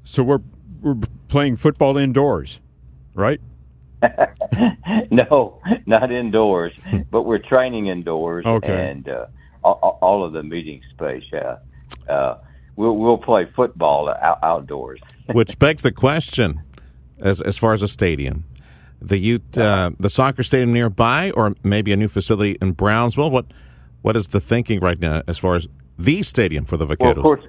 [0.04, 0.42] So we're
[0.80, 2.60] we're playing football indoors,
[3.14, 3.40] right?
[5.10, 6.72] no, not indoors,
[7.10, 8.90] but we're training indoors okay.
[8.90, 9.26] and uh,
[9.64, 11.24] all, all, of the meeting space.
[11.32, 11.56] Yeah,
[12.08, 12.38] uh,
[12.76, 15.00] we'll we'll play football out, outdoors.
[15.32, 16.62] Which begs the question,
[17.18, 18.44] as as far as a stadium,
[19.00, 23.30] the youth, uh, the soccer stadium nearby, or maybe a new facility in Brownsville?
[23.30, 23.46] What
[24.02, 27.00] what is the thinking right now as far as the stadium for the Vaqueros?
[27.00, 27.44] Well, of course,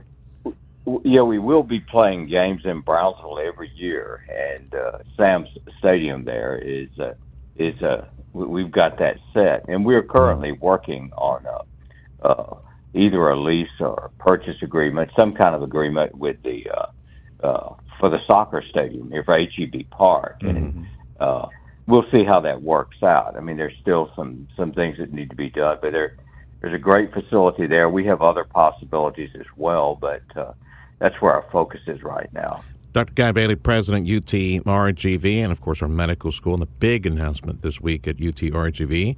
[1.04, 6.58] yeah, we will be playing games in Brownsville every year, and uh, Sam's Stadium there
[6.58, 7.14] is uh,
[7.58, 12.58] is uh, we've got that set, and we're currently working on a, uh,
[12.94, 17.76] either a lease or a purchase agreement, some kind of agreement with the uh, uh,
[18.00, 20.84] for the soccer stadium here for HEB Park, Mm-hmm.
[21.20, 21.48] Uh,
[21.88, 23.36] we'll see how that works out.
[23.36, 26.16] I mean, there's still some some things that need to be done, but there
[26.62, 27.90] there's a great facility there.
[27.90, 30.54] We have other possibilities as well, but uh,
[31.00, 32.64] that's where our focus is right now.
[32.92, 33.14] Dr.
[33.14, 37.80] Guy Bailey, President UTRGV, and of course our medical school, and the big announcement this
[37.80, 39.16] week at UTRGV,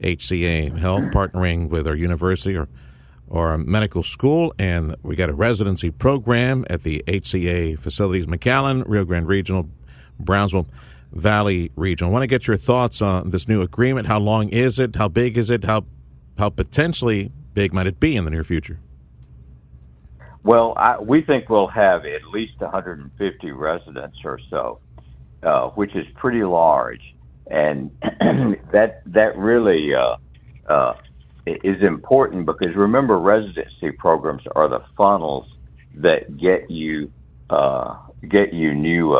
[0.00, 2.68] HCA Health partnering with our university or
[3.28, 9.04] or medical school, and we got a residency program at the HCA facilities, McAllen, Rio
[9.04, 9.68] Grande Regional,
[10.18, 10.66] Brownsville.
[11.12, 12.06] Valley region.
[12.06, 14.06] I want to get your thoughts on this new agreement.
[14.06, 14.96] How long is it?
[14.96, 15.64] How big is it?
[15.64, 15.84] How
[16.38, 18.80] how potentially big might it be in the near future?
[20.42, 24.80] Well, I, we think we'll have at least 150 residents or so,
[25.42, 27.02] uh, which is pretty large,
[27.48, 27.90] and
[28.72, 30.16] that that really uh,
[30.66, 30.94] uh,
[31.46, 35.46] is important because remember, residency programs are the funnels
[35.96, 37.12] that get you
[37.50, 37.96] uh,
[38.28, 39.14] get you new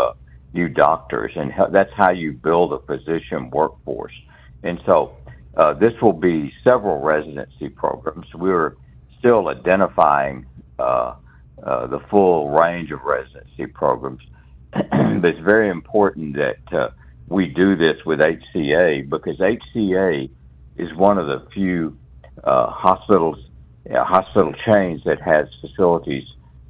[0.53, 4.15] uh, new doctors, and that's how you build a physician workforce.
[4.63, 5.17] And so,
[5.57, 8.27] uh, this will be several residency programs.
[8.35, 8.77] We're
[9.19, 10.47] still identifying
[10.79, 11.15] uh,
[11.63, 14.23] uh, the full range of residency programs,
[14.73, 16.91] but it's very important that uh,
[17.29, 20.31] we do this with HCA because HCA
[20.77, 21.97] is one of the few
[22.45, 23.39] uh, hospitals,
[23.93, 26.25] hospital chains that has facilities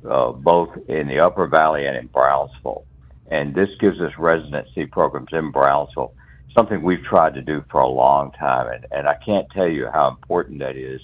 [0.08, 2.84] uh, both in the Upper Valley and in Brownsville
[3.30, 6.12] and this gives us residency programs in Brownsville,
[6.56, 9.88] something we've tried to do for a long time, and, and I can't tell you
[9.92, 11.00] how important that is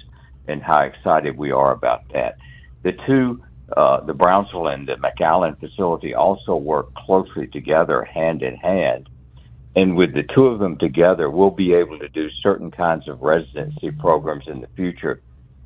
[0.48, 2.36] and how excited we are about that.
[2.82, 3.42] The two,
[3.76, 9.08] uh, the Brownsville and the McAllen facility, also work closely together, hand in hand.
[9.76, 13.22] And with the two of them together, we'll be able to do certain kinds of
[13.22, 15.20] residency programs in the future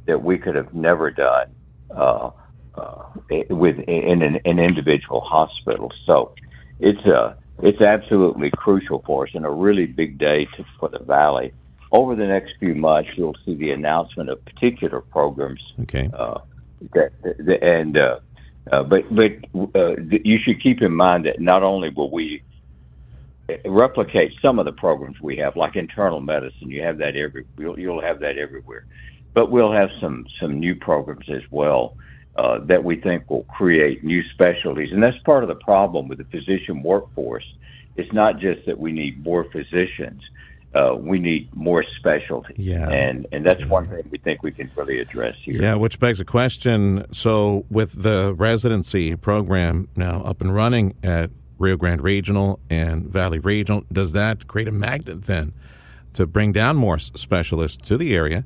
[0.07, 1.55] that we could have never done
[1.91, 2.31] uh,
[2.75, 3.05] uh,
[3.51, 5.93] with in an, an individual hospital.
[6.07, 6.35] So
[6.81, 10.99] it's a it's absolutely crucial for us and a really big day to, for the
[10.99, 11.53] valley.
[11.93, 15.61] Over the next few months, you'll see the announcement of particular programs.
[15.83, 16.09] Okay.
[16.12, 16.39] Uh,
[16.95, 18.20] that, that, and uh,
[18.70, 19.33] uh, but but
[19.74, 22.43] uh, you should keep in mind that not only will we
[23.64, 27.78] replicate some of the programs we have, like internal medicine, you have that every you'll,
[27.78, 28.87] you'll have that everywhere,
[29.35, 31.97] but we'll have some some new programs as well.
[32.37, 34.93] Uh, that we think will create new specialties.
[34.93, 37.45] And that's part of the problem with the physician workforce.
[37.97, 40.22] It's not just that we need more physicians,
[40.74, 42.55] uh, we need more specialty.
[42.57, 42.89] Yeah.
[42.89, 45.61] And, and that's one thing we think we can really address here.
[45.61, 47.05] Yeah, which begs a question.
[47.12, 53.41] So, with the residency program now up and running at Rio Grande Regional and Valley
[53.41, 55.53] Regional, does that create a magnet then
[56.14, 58.45] to bring down more specialists to the area?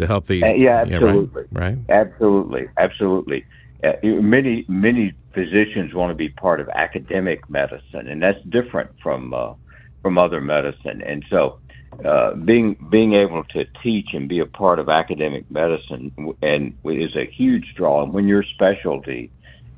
[0.00, 0.42] To help these.
[0.42, 1.44] Uh, yeah, absolutely.
[1.52, 2.68] Yeah, right, right, Absolutely.
[2.76, 3.44] Absolutely.
[3.82, 9.32] Uh, many many physicians want to be part of academic medicine, and that's different from
[9.32, 9.54] uh,
[10.02, 11.02] from other medicine.
[11.02, 11.58] And so,
[12.04, 17.16] uh, being being able to teach and be a part of academic medicine and is
[17.16, 18.02] a huge draw.
[18.02, 19.30] And when your specialty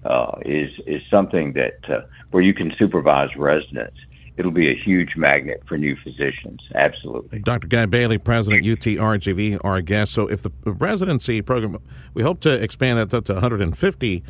[0.05, 2.01] uh, is is something that uh,
[2.31, 3.99] where you can supervise residents
[4.37, 6.61] it'll be a huge magnet for new physicians.
[6.75, 7.41] Absolutely.
[7.41, 7.69] Dr.
[7.69, 10.13] Guy Bailey, President UTRGV, our guest.
[10.13, 11.79] So, if the residency program,
[12.15, 14.25] we hope to expand that up to 150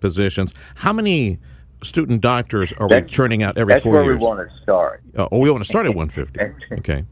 [0.00, 0.52] positions.
[0.76, 1.38] How many
[1.82, 4.06] student doctors are that's, we churning out every four years?
[4.06, 5.02] That's where we want to start.
[5.16, 6.40] Uh, oh, we want to start at 150.
[6.78, 7.04] Okay.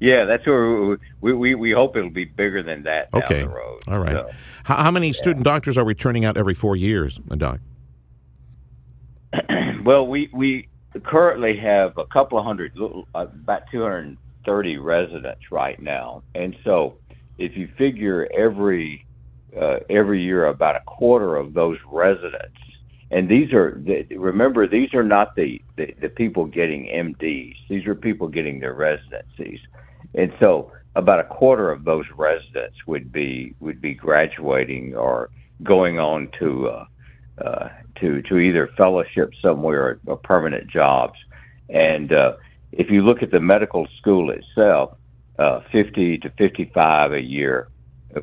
[0.00, 3.42] Yeah, that's where we, we, we hope it'll be bigger than that okay.
[3.42, 3.80] the road.
[3.88, 4.12] All right.
[4.12, 4.30] So,
[4.64, 5.52] how, how, many student yeah.
[5.52, 7.60] doctors are we churning out every four years, Doc?
[9.84, 12.76] well, we, we currently have a couple of hundred,
[13.14, 16.96] about 230 residents right now, and so
[17.38, 19.04] if you figure every
[19.60, 22.58] uh, every year about a quarter of those residents,
[23.10, 27.94] and these are remember these are not the, the the people getting MDs; these are
[27.94, 29.60] people getting their residencies,
[30.14, 35.30] and so about a quarter of those residents would be would be graduating or
[35.62, 36.84] going on to uh,
[37.38, 37.68] uh,
[38.00, 41.18] to to either fellowship somewhere or, or permanent jobs.
[41.68, 42.34] And uh,
[42.72, 44.96] if you look at the medical school itself,
[45.38, 47.68] uh, 50 to 55 a year,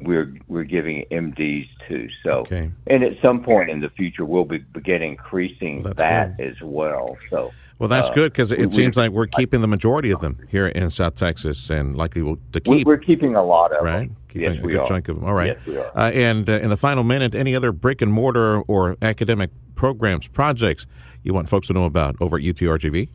[0.01, 2.07] we're we're giving MDs to.
[2.23, 2.71] So, okay.
[2.87, 6.47] and at some point in the future, we'll be begin increasing well, that good.
[6.47, 7.17] as well.
[7.29, 7.53] So.
[7.79, 10.19] Well, that's uh, good because it we, seems we, like we're keeping the majority of
[10.19, 12.87] them here in South Texas, and likely will to keep.
[12.87, 14.07] We're keeping a lot of right.
[14.07, 14.17] them.
[14.29, 14.87] Keeping yes, a we good are.
[14.87, 15.25] chunk of them.
[15.25, 15.57] All right.
[15.57, 15.91] Yes, we are.
[15.95, 20.27] Uh, and uh, in the final minute, any other brick and mortar or academic programs,
[20.27, 20.87] projects
[21.23, 23.09] you want folks to know about over at UTRGV?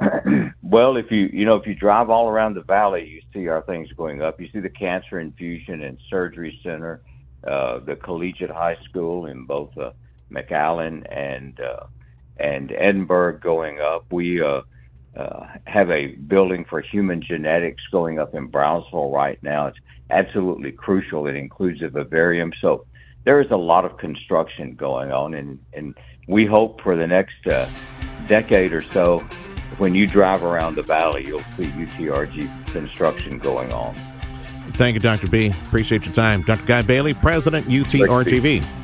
[0.62, 3.62] well, if you you know if you drive all around the valley, you see our
[3.62, 4.40] things going up.
[4.40, 7.02] You see the Cancer Infusion and Surgery Center,
[7.46, 9.92] uh, the Collegiate High School in both uh,
[10.32, 11.84] McAllen and uh,
[12.36, 14.06] and Edinburg going up.
[14.10, 14.62] We uh,
[15.16, 19.68] uh, have a building for human genetics going up in Brownsville right now.
[19.68, 19.78] It's
[20.10, 21.26] absolutely crucial.
[21.26, 22.86] It includes a vivarium, so
[23.24, 25.94] there is a lot of construction going on, and and
[26.28, 27.68] we hope for the next uh,
[28.26, 29.20] decade or so,
[29.78, 33.94] when you drive around the valley, you'll see UTRG construction going on.
[34.72, 35.28] Thank you, Dr.
[35.28, 35.48] B.
[35.66, 36.42] Appreciate your time.
[36.42, 36.64] Dr.
[36.64, 38.83] Guy Bailey, President, UTRGV.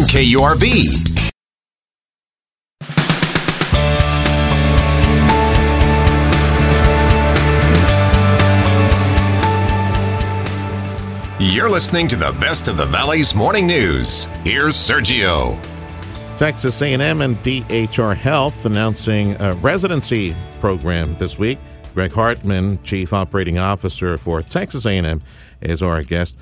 [0.07, 1.21] KURV.
[11.39, 14.25] You're listening to the best of the Valley's morning news.
[14.43, 15.59] Here's Sergio.
[16.37, 21.59] Texas A&M and DHR Health announcing a residency program this week.
[21.93, 25.21] Greg Hartman, Chief Operating Officer for Texas A&M,
[25.61, 26.37] is our guest.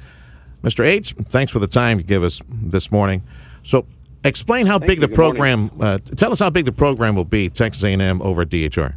[0.63, 0.85] Mr.
[0.85, 3.23] H, thanks for the time you give us this morning.
[3.63, 3.85] So,
[4.23, 5.01] Explain how Thank big you.
[5.01, 5.71] the Good program.
[5.79, 7.49] Uh, tell us how big the program will be.
[7.49, 8.95] Texas A&M over at DHR.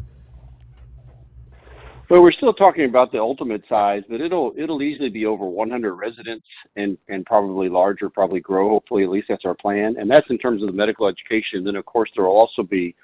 [2.11, 5.95] Well, we're still talking about the ultimate size, but it'll it'll easily be over 100
[5.95, 6.45] residents
[6.77, 8.69] and and probably larger, probably grow.
[8.69, 11.65] Hopefully, at least that's our plan, and that's in terms of the medical education.
[11.65, 12.95] Then, of course, there will also be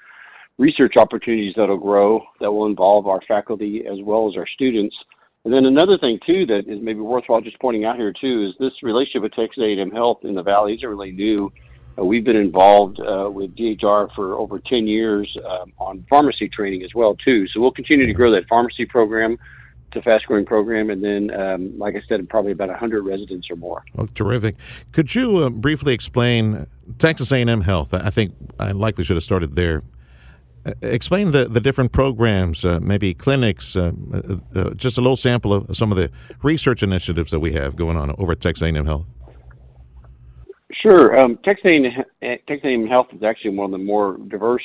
[0.59, 4.95] research opportunities that'll grow that will involve our faculty as well as our students.
[5.45, 8.55] And then another thing too that is maybe worthwhile just pointing out here too is
[8.59, 11.51] this relationship with Texas A&M Health in the Valley isn't really new.
[11.97, 16.83] Uh, we've been involved uh, with DHR for over 10 years um, on pharmacy training
[16.83, 17.47] as well too.
[17.47, 19.37] So we'll continue to grow that pharmacy program.
[19.87, 23.55] It's a fast-growing program, and then, um, like I said, probably about 100 residents or
[23.55, 23.83] more.
[23.97, 24.55] Oh, terrific!
[24.91, 26.67] Could you uh, briefly explain
[26.99, 27.91] Texas A&M Health?
[27.95, 29.81] I think I likely should have started there.
[30.65, 35.15] Uh, explain the, the different programs, uh, maybe clinics, uh, uh, uh, just a little
[35.15, 36.11] sample of some of the
[36.43, 39.05] research initiatives that we have going on over at Texas A&M Health.
[40.81, 41.17] Sure.
[41.17, 41.83] Um, Texas A&M,
[42.47, 44.63] Texas A&M Health is actually one of the more diverse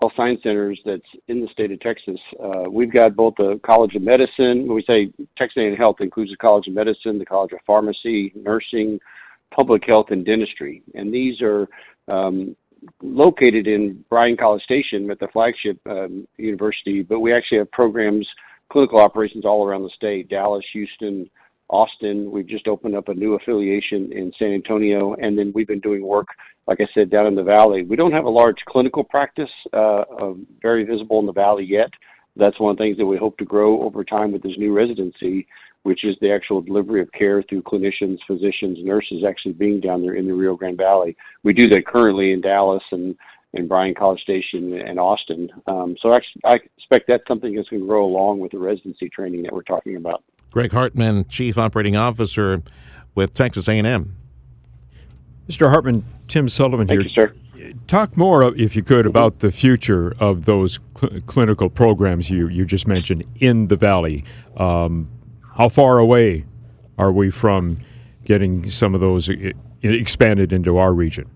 [0.00, 2.18] health science centers that's in the state of Texas.
[2.42, 4.66] Uh, we've got both the College of Medicine.
[4.66, 8.32] When we say Texas A&M Health includes the College of Medicine, the College of Pharmacy,
[8.34, 8.98] Nursing,
[9.54, 11.68] Public Health, and Dentistry, and these are
[12.08, 12.56] um,
[13.02, 17.02] located in Bryan College Station at the flagship um, university.
[17.02, 18.26] But we actually have programs,
[18.70, 21.28] clinical operations all around the state: Dallas, Houston.
[21.70, 22.30] Austin.
[22.30, 26.04] We've just opened up a new affiliation in San Antonio, and then we've been doing
[26.04, 26.26] work,
[26.66, 27.84] like I said, down in the valley.
[27.84, 31.90] We don't have a large clinical practice, uh, uh, very visible in the valley yet.
[32.36, 34.72] That's one of the things that we hope to grow over time with this new
[34.72, 35.46] residency,
[35.82, 40.14] which is the actual delivery of care through clinicians, physicians, nurses actually being down there
[40.14, 41.16] in the Rio Grande Valley.
[41.42, 43.16] We do that currently in Dallas and
[43.52, 45.48] in Bryan College Station and Austin.
[45.66, 49.08] Um, so I, I expect that's something that's going to grow along with the residency
[49.08, 50.22] training that we're talking about.
[50.50, 52.62] Greg Hartman, Chief Operating Officer
[53.14, 54.16] with Texas A&M.
[55.48, 55.70] Mr.
[55.70, 57.10] Hartman, Tim Sullivan Thank here.
[57.10, 57.74] You, sir.
[57.86, 62.64] Talk more, if you could, about the future of those cl- clinical programs you, you
[62.64, 64.24] just mentioned in the Valley.
[64.56, 65.08] Um,
[65.60, 66.46] how far away
[66.96, 67.76] are we from
[68.24, 69.52] getting some of those e-
[69.82, 71.28] expanded into our region?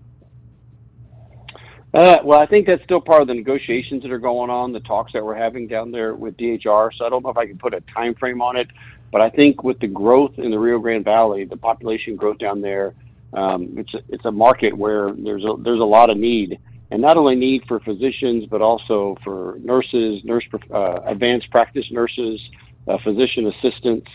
[1.93, 4.79] Uh, well, I think that's still part of the negotiations that are going on, the
[4.79, 6.89] talks that we're having down there with DHR.
[6.97, 8.67] So I don't know if I can put a time frame on it,
[9.11, 12.61] but I think with the growth in the Rio Grande Valley, the population growth down
[12.61, 12.95] there,
[13.31, 16.57] um, it's a, it's a market where there's a there's a lot of need,
[16.89, 22.41] and not only need for physicians, but also for nurses, nurse uh, advanced practice nurses,
[22.87, 24.09] uh, physician assistants,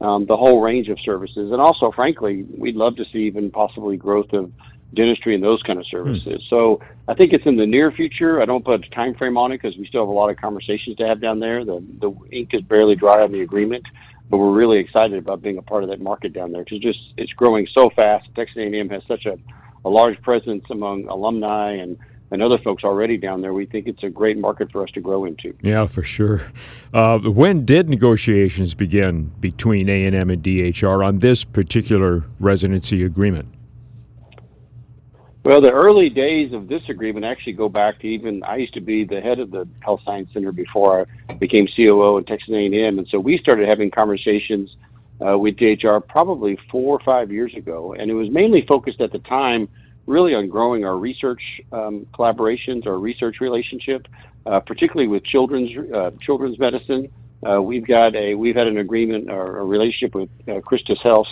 [0.00, 3.96] um, the whole range of services, and also, frankly, we'd love to see even possibly
[3.96, 4.50] growth of
[4.94, 6.42] dentistry and those kind of services.
[6.48, 6.54] Hmm.
[6.54, 8.42] So I think it's in the near future.
[8.42, 10.36] I don't put a time frame on it because we still have a lot of
[10.36, 11.64] conversations to have down there.
[11.64, 13.84] The the ink is barely dry on the agreement,
[14.28, 16.98] but we're really excited about being a part of that market down there because just
[17.16, 18.28] it's growing so fast.
[18.34, 19.36] Texas A&M has such a,
[19.84, 21.96] a large presence among alumni and
[22.32, 23.52] and other folks already down there.
[23.52, 25.54] We think it's a great market for us to grow into.
[25.60, 26.50] Yeah, for sure.
[26.92, 33.52] Uh, when did negotiations begin between A&M and DHR on this particular residency agreement?
[35.44, 38.80] Well, the early days of this agreement actually go back to even I used to
[38.80, 42.98] be the head of the Health Science Center before I became COO at Texas A&M,
[42.98, 44.74] and so we started having conversations
[45.20, 49.12] uh, with DHR probably four or five years ago, and it was mainly focused at
[49.12, 49.68] the time
[50.06, 51.42] really on growing our research
[51.72, 54.08] um, collaborations, our research relationship,
[54.46, 57.12] uh, particularly with children's uh, children's medicine.
[57.46, 61.28] Uh, we've got a we've had an agreement or a relationship with uh, Christus Health.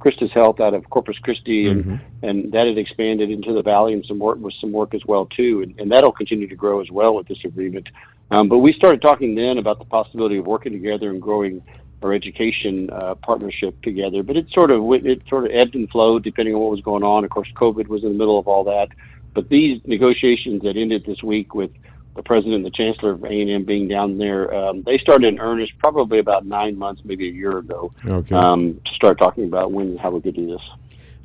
[0.00, 2.26] Christus Health out of Corpus Christi, and Mm-hmm.
[2.26, 5.24] and that had expanded into the valley and some work with some work as well
[5.24, 7.88] too, and, and that'll continue to grow as well with this agreement.
[8.30, 11.62] Um, but we started talking then about the possibility of working together and growing
[12.02, 14.22] our education uh, partnership together.
[14.22, 17.02] But it sort of it sort of ebbed and flowed depending on what was going
[17.02, 17.24] on.
[17.24, 18.88] Of course, COVID was in the middle of all that.
[19.34, 21.70] But these negotiations that ended this week with
[22.14, 25.72] the president and the chancellor of A&M being down there, um, they started in earnest
[25.78, 28.34] probably about nine months, maybe a year ago, Okay.
[28.36, 30.60] um, to start talking about when and how we could do this.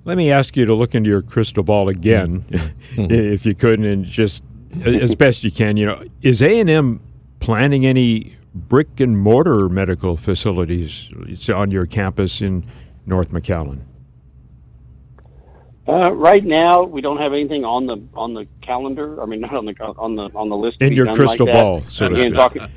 [0.06, 2.44] Let me ask you to look into your crystal ball again,
[2.98, 4.44] if you could, and just
[4.84, 5.78] as best you can.
[5.78, 7.02] You know, is A and M
[7.40, 8.36] planning any
[8.68, 11.12] brick and mortar medical facilities
[11.50, 12.66] on your campus in
[13.06, 13.82] North McAllen?
[15.90, 19.22] Uh, right now, we don't have anything on the on the calendar.
[19.24, 20.78] I mean, not on the on the on the list.
[20.82, 22.62] In your crystal like ball, so to Again, talking,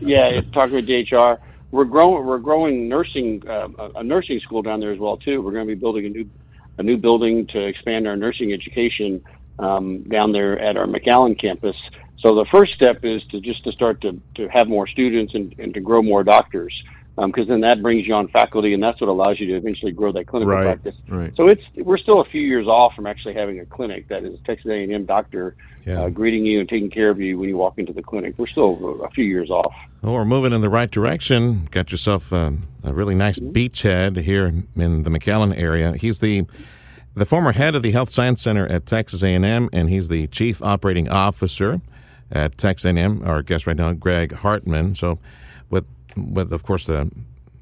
[0.00, 1.38] yeah, talking with DHR.
[1.72, 2.24] We're growing.
[2.24, 5.42] We're growing nursing uh, a a nursing school down there as well too.
[5.42, 6.30] We're going to be building a new
[6.78, 9.24] a new building to expand our nursing education
[9.58, 11.76] um, down there at our McAllen campus.
[12.22, 15.54] So the first step is to just to start to, to have more students and,
[15.58, 16.72] and to grow more doctors.
[17.16, 20.12] because then that brings you on faculty, and that's what allows you to eventually grow
[20.12, 20.94] that clinical Right, practice.
[21.08, 21.32] right.
[21.36, 24.34] So it's we're still a few years off from actually having a clinic that is
[24.34, 26.02] a Texas A&M doctor Yeah.
[26.02, 28.34] uh, greeting you and taking care of you when you walk into the clinic.
[28.38, 29.74] We're still a few years off.
[30.00, 31.66] Well, we're moving in the right direction.
[31.72, 35.94] Got yourself um, a really nice beachhead here in the McAllen area.
[35.96, 36.44] He's the
[37.14, 40.62] the former head of the Health Science Center at Texas A&M, and he's the chief
[40.62, 41.80] operating officer
[42.32, 43.22] at Texas A&M.
[43.24, 44.94] Our guest right now, Greg Hartman.
[44.94, 45.18] So,
[45.70, 47.10] with with of course the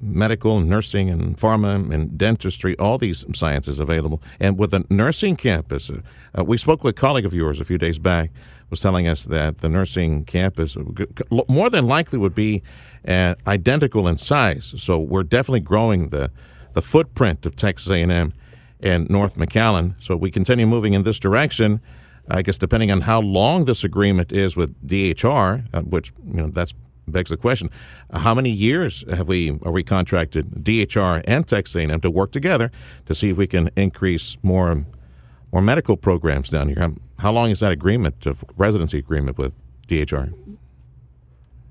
[0.00, 4.22] medical, nursing, and pharma and dentistry, all these sciences available.
[4.38, 6.00] And with the nursing campus, uh,
[6.38, 8.30] uh, we spoke with a colleague of yours a few days back,
[8.70, 11.06] was telling us that the nursing campus g-
[11.48, 12.62] more than likely would be
[13.06, 14.74] uh, identical in size.
[14.78, 16.30] So we're definitely growing the
[16.72, 18.32] the footprint of Texas A&M
[18.80, 19.94] and North McAllen.
[19.98, 21.80] So we continue moving in this direction.
[22.30, 26.48] I guess depending on how long this agreement is with DHR, uh, which you know
[26.48, 26.74] that's
[27.08, 27.70] begs the question:
[28.10, 32.32] uh, How many years have we are we contracted DHR and Texas A&M to work
[32.32, 32.70] together
[33.06, 34.86] to see if we can increase more
[35.52, 36.94] more medical programs down here?
[37.18, 38.26] How, long is that agreement,
[38.56, 39.52] residency agreement with
[39.88, 40.32] DHR?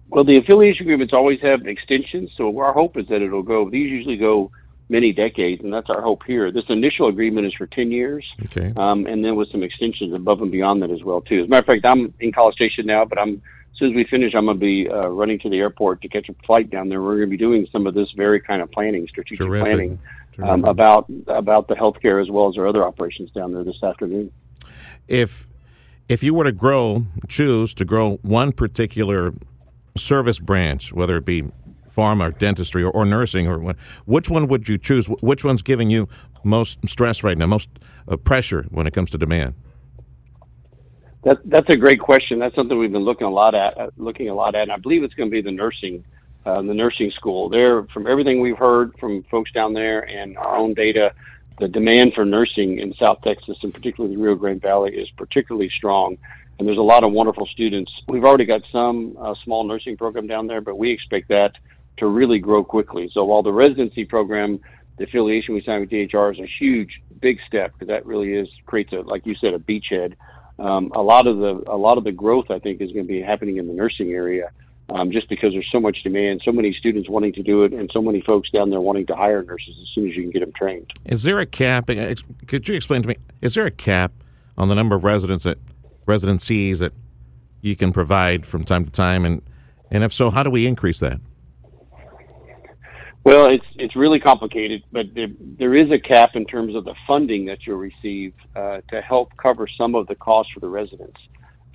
[0.09, 3.69] Well, the affiliation agreements always have extensions, so our hope is that it'll go.
[3.69, 4.51] These usually go
[4.89, 6.51] many decades, and that's our hope here.
[6.51, 8.73] This initial agreement is for ten years, Okay.
[8.75, 11.41] um, and then with some extensions above and beyond that as well too.
[11.41, 13.95] As a matter of fact, I'm in College Station now, but I'm as soon as
[13.95, 16.69] we finish, I'm going to be uh, running to the airport to catch a flight
[16.69, 17.01] down there.
[17.01, 19.63] We're going to be doing some of this very kind of planning, strategic Terrific.
[19.65, 19.99] planning
[20.43, 24.31] um, about about the healthcare as well as our other operations down there this afternoon.
[25.07, 25.47] if
[26.07, 29.33] if you were to grow, choose to grow one particular
[29.95, 31.43] service branch, whether it be
[31.89, 35.07] pharma dentistry or, or nursing, or what, which one would you choose?
[35.21, 36.07] Which one's giving you
[36.43, 37.69] most stress right now, most
[38.07, 39.55] uh, pressure when it comes to demand?
[41.23, 42.39] That that's a great question.
[42.39, 44.77] That's something we've been looking a lot at, uh, looking a lot at, and I
[44.77, 46.05] believe it's going to be the nursing,
[46.45, 47.49] uh, the nursing school.
[47.49, 51.13] There, from everything we've heard from folks down there and our own data,
[51.59, 55.69] the demand for nursing in South Texas and particularly the Rio Grande Valley is particularly
[55.75, 56.17] strong.
[56.57, 57.91] And there's a lot of wonderful students.
[58.07, 61.53] We've already got some uh, small nursing program down there, but we expect that
[61.99, 63.09] to really grow quickly.
[63.13, 64.59] So while the residency program,
[64.97, 68.47] the affiliation we signed with DHR is a huge, big step because that really is
[68.65, 70.15] creates a, like you said, a beachhead
[70.59, 73.11] um, a lot of the a lot of the growth I think is going to
[73.11, 74.51] be happening in the nursing area,
[74.89, 77.89] um, just because there's so much demand, so many students wanting to do it, and
[77.93, 80.39] so many folks down there wanting to hire nurses as soon as you can get
[80.41, 80.91] them trained.
[81.05, 81.89] Is there a cap?
[81.89, 82.13] uh,
[82.47, 83.15] Could you explain to me?
[83.41, 84.11] Is there a cap
[84.57, 85.57] on the number of residents that
[86.05, 86.91] residencies that
[87.61, 89.41] you can provide from time to time, and
[89.89, 91.21] and if so, how do we increase that?
[93.25, 96.95] Well, it's it's really complicated, but there, there is a cap in terms of the
[97.05, 101.19] funding that you'll receive uh, to help cover some of the costs for the residents.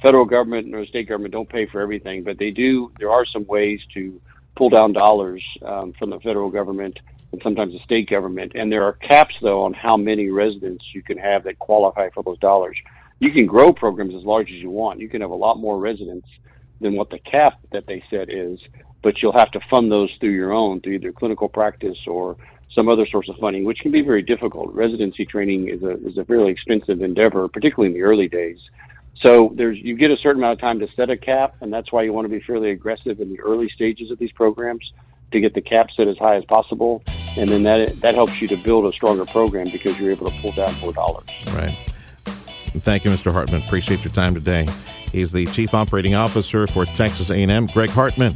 [0.02, 2.90] Federal government or state government don't pay for everything, but they do.
[2.98, 4.20] There are some ways to
[4.56, 6.98] pull down dollars um, from the federal government
[7.32, 8.52] and sometimes the state government.
[8.54, 12.22] And there are caps, though, on how many residents you can have that qualify for
[12.22, 12.76] those dollars.
[13.18, 15.00] You can grow programs as large as you want.
[15.00, 16.28] You can have a lot more residents
[16.80, 18.58] than what the cap that they set is,
[19.04, 22.36] but you'll have to fund those through your own, through either clinical practice or
[22.74, 24.74] some other source of funding, which can be very difficult.
[24.74, 28.58] Residency training is a is a fairly expensive endeavor, particularly in the early days.
[29.22, 31.92] So there's you get a certain amount of time to set a cap, and that's
[31.92, 34.92] why you want to be fairly aggressive in the early stages of these programs
[35.32, 37.02] to get the cap set as high as possible,
[37.36, 40.36] and then that that helps you to build a stronger program because you're able to
[40.40, 41.26] pull down more dollars.
[41.52, 41.78] Right.
[42.76, 43.32] Thank you, Mr.
[43.32, 43.62] Hartman.
[43.62, 44.66] Appreciate your time today.
[45.12, 48.34] He's the Chief Operating Officer for Texas A&M, Greg Hartman.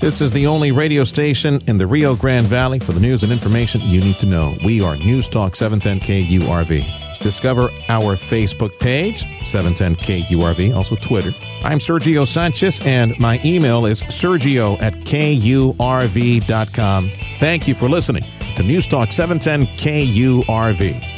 [0.00, 3.32] This is the only radio station in the Rio Grande Valley for the news and
[3.32, 4.56] information you need to know.
[4.64, 5.98] We are News Talk 710
[6.40, 7.18] KURV.
[7.18, 11.32] Discover our Facebook page, 710 KURV, also Twitter.
[11.64, 15.80] I'm Sergio Sanchez, and my email is sergio at kurv.com.
[17.40, 18.24] Thank you for listening
[18.54, 21.17] to News Talk 710 KURV.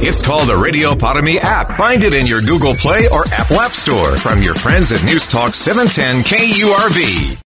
[0.00, 1.76] It's called the Radio Parami app.
[1.76, 5.26] Find it in your Google Play or Apple App Store from your friends at News
[5.26, 7.36] Talk 710 KURV.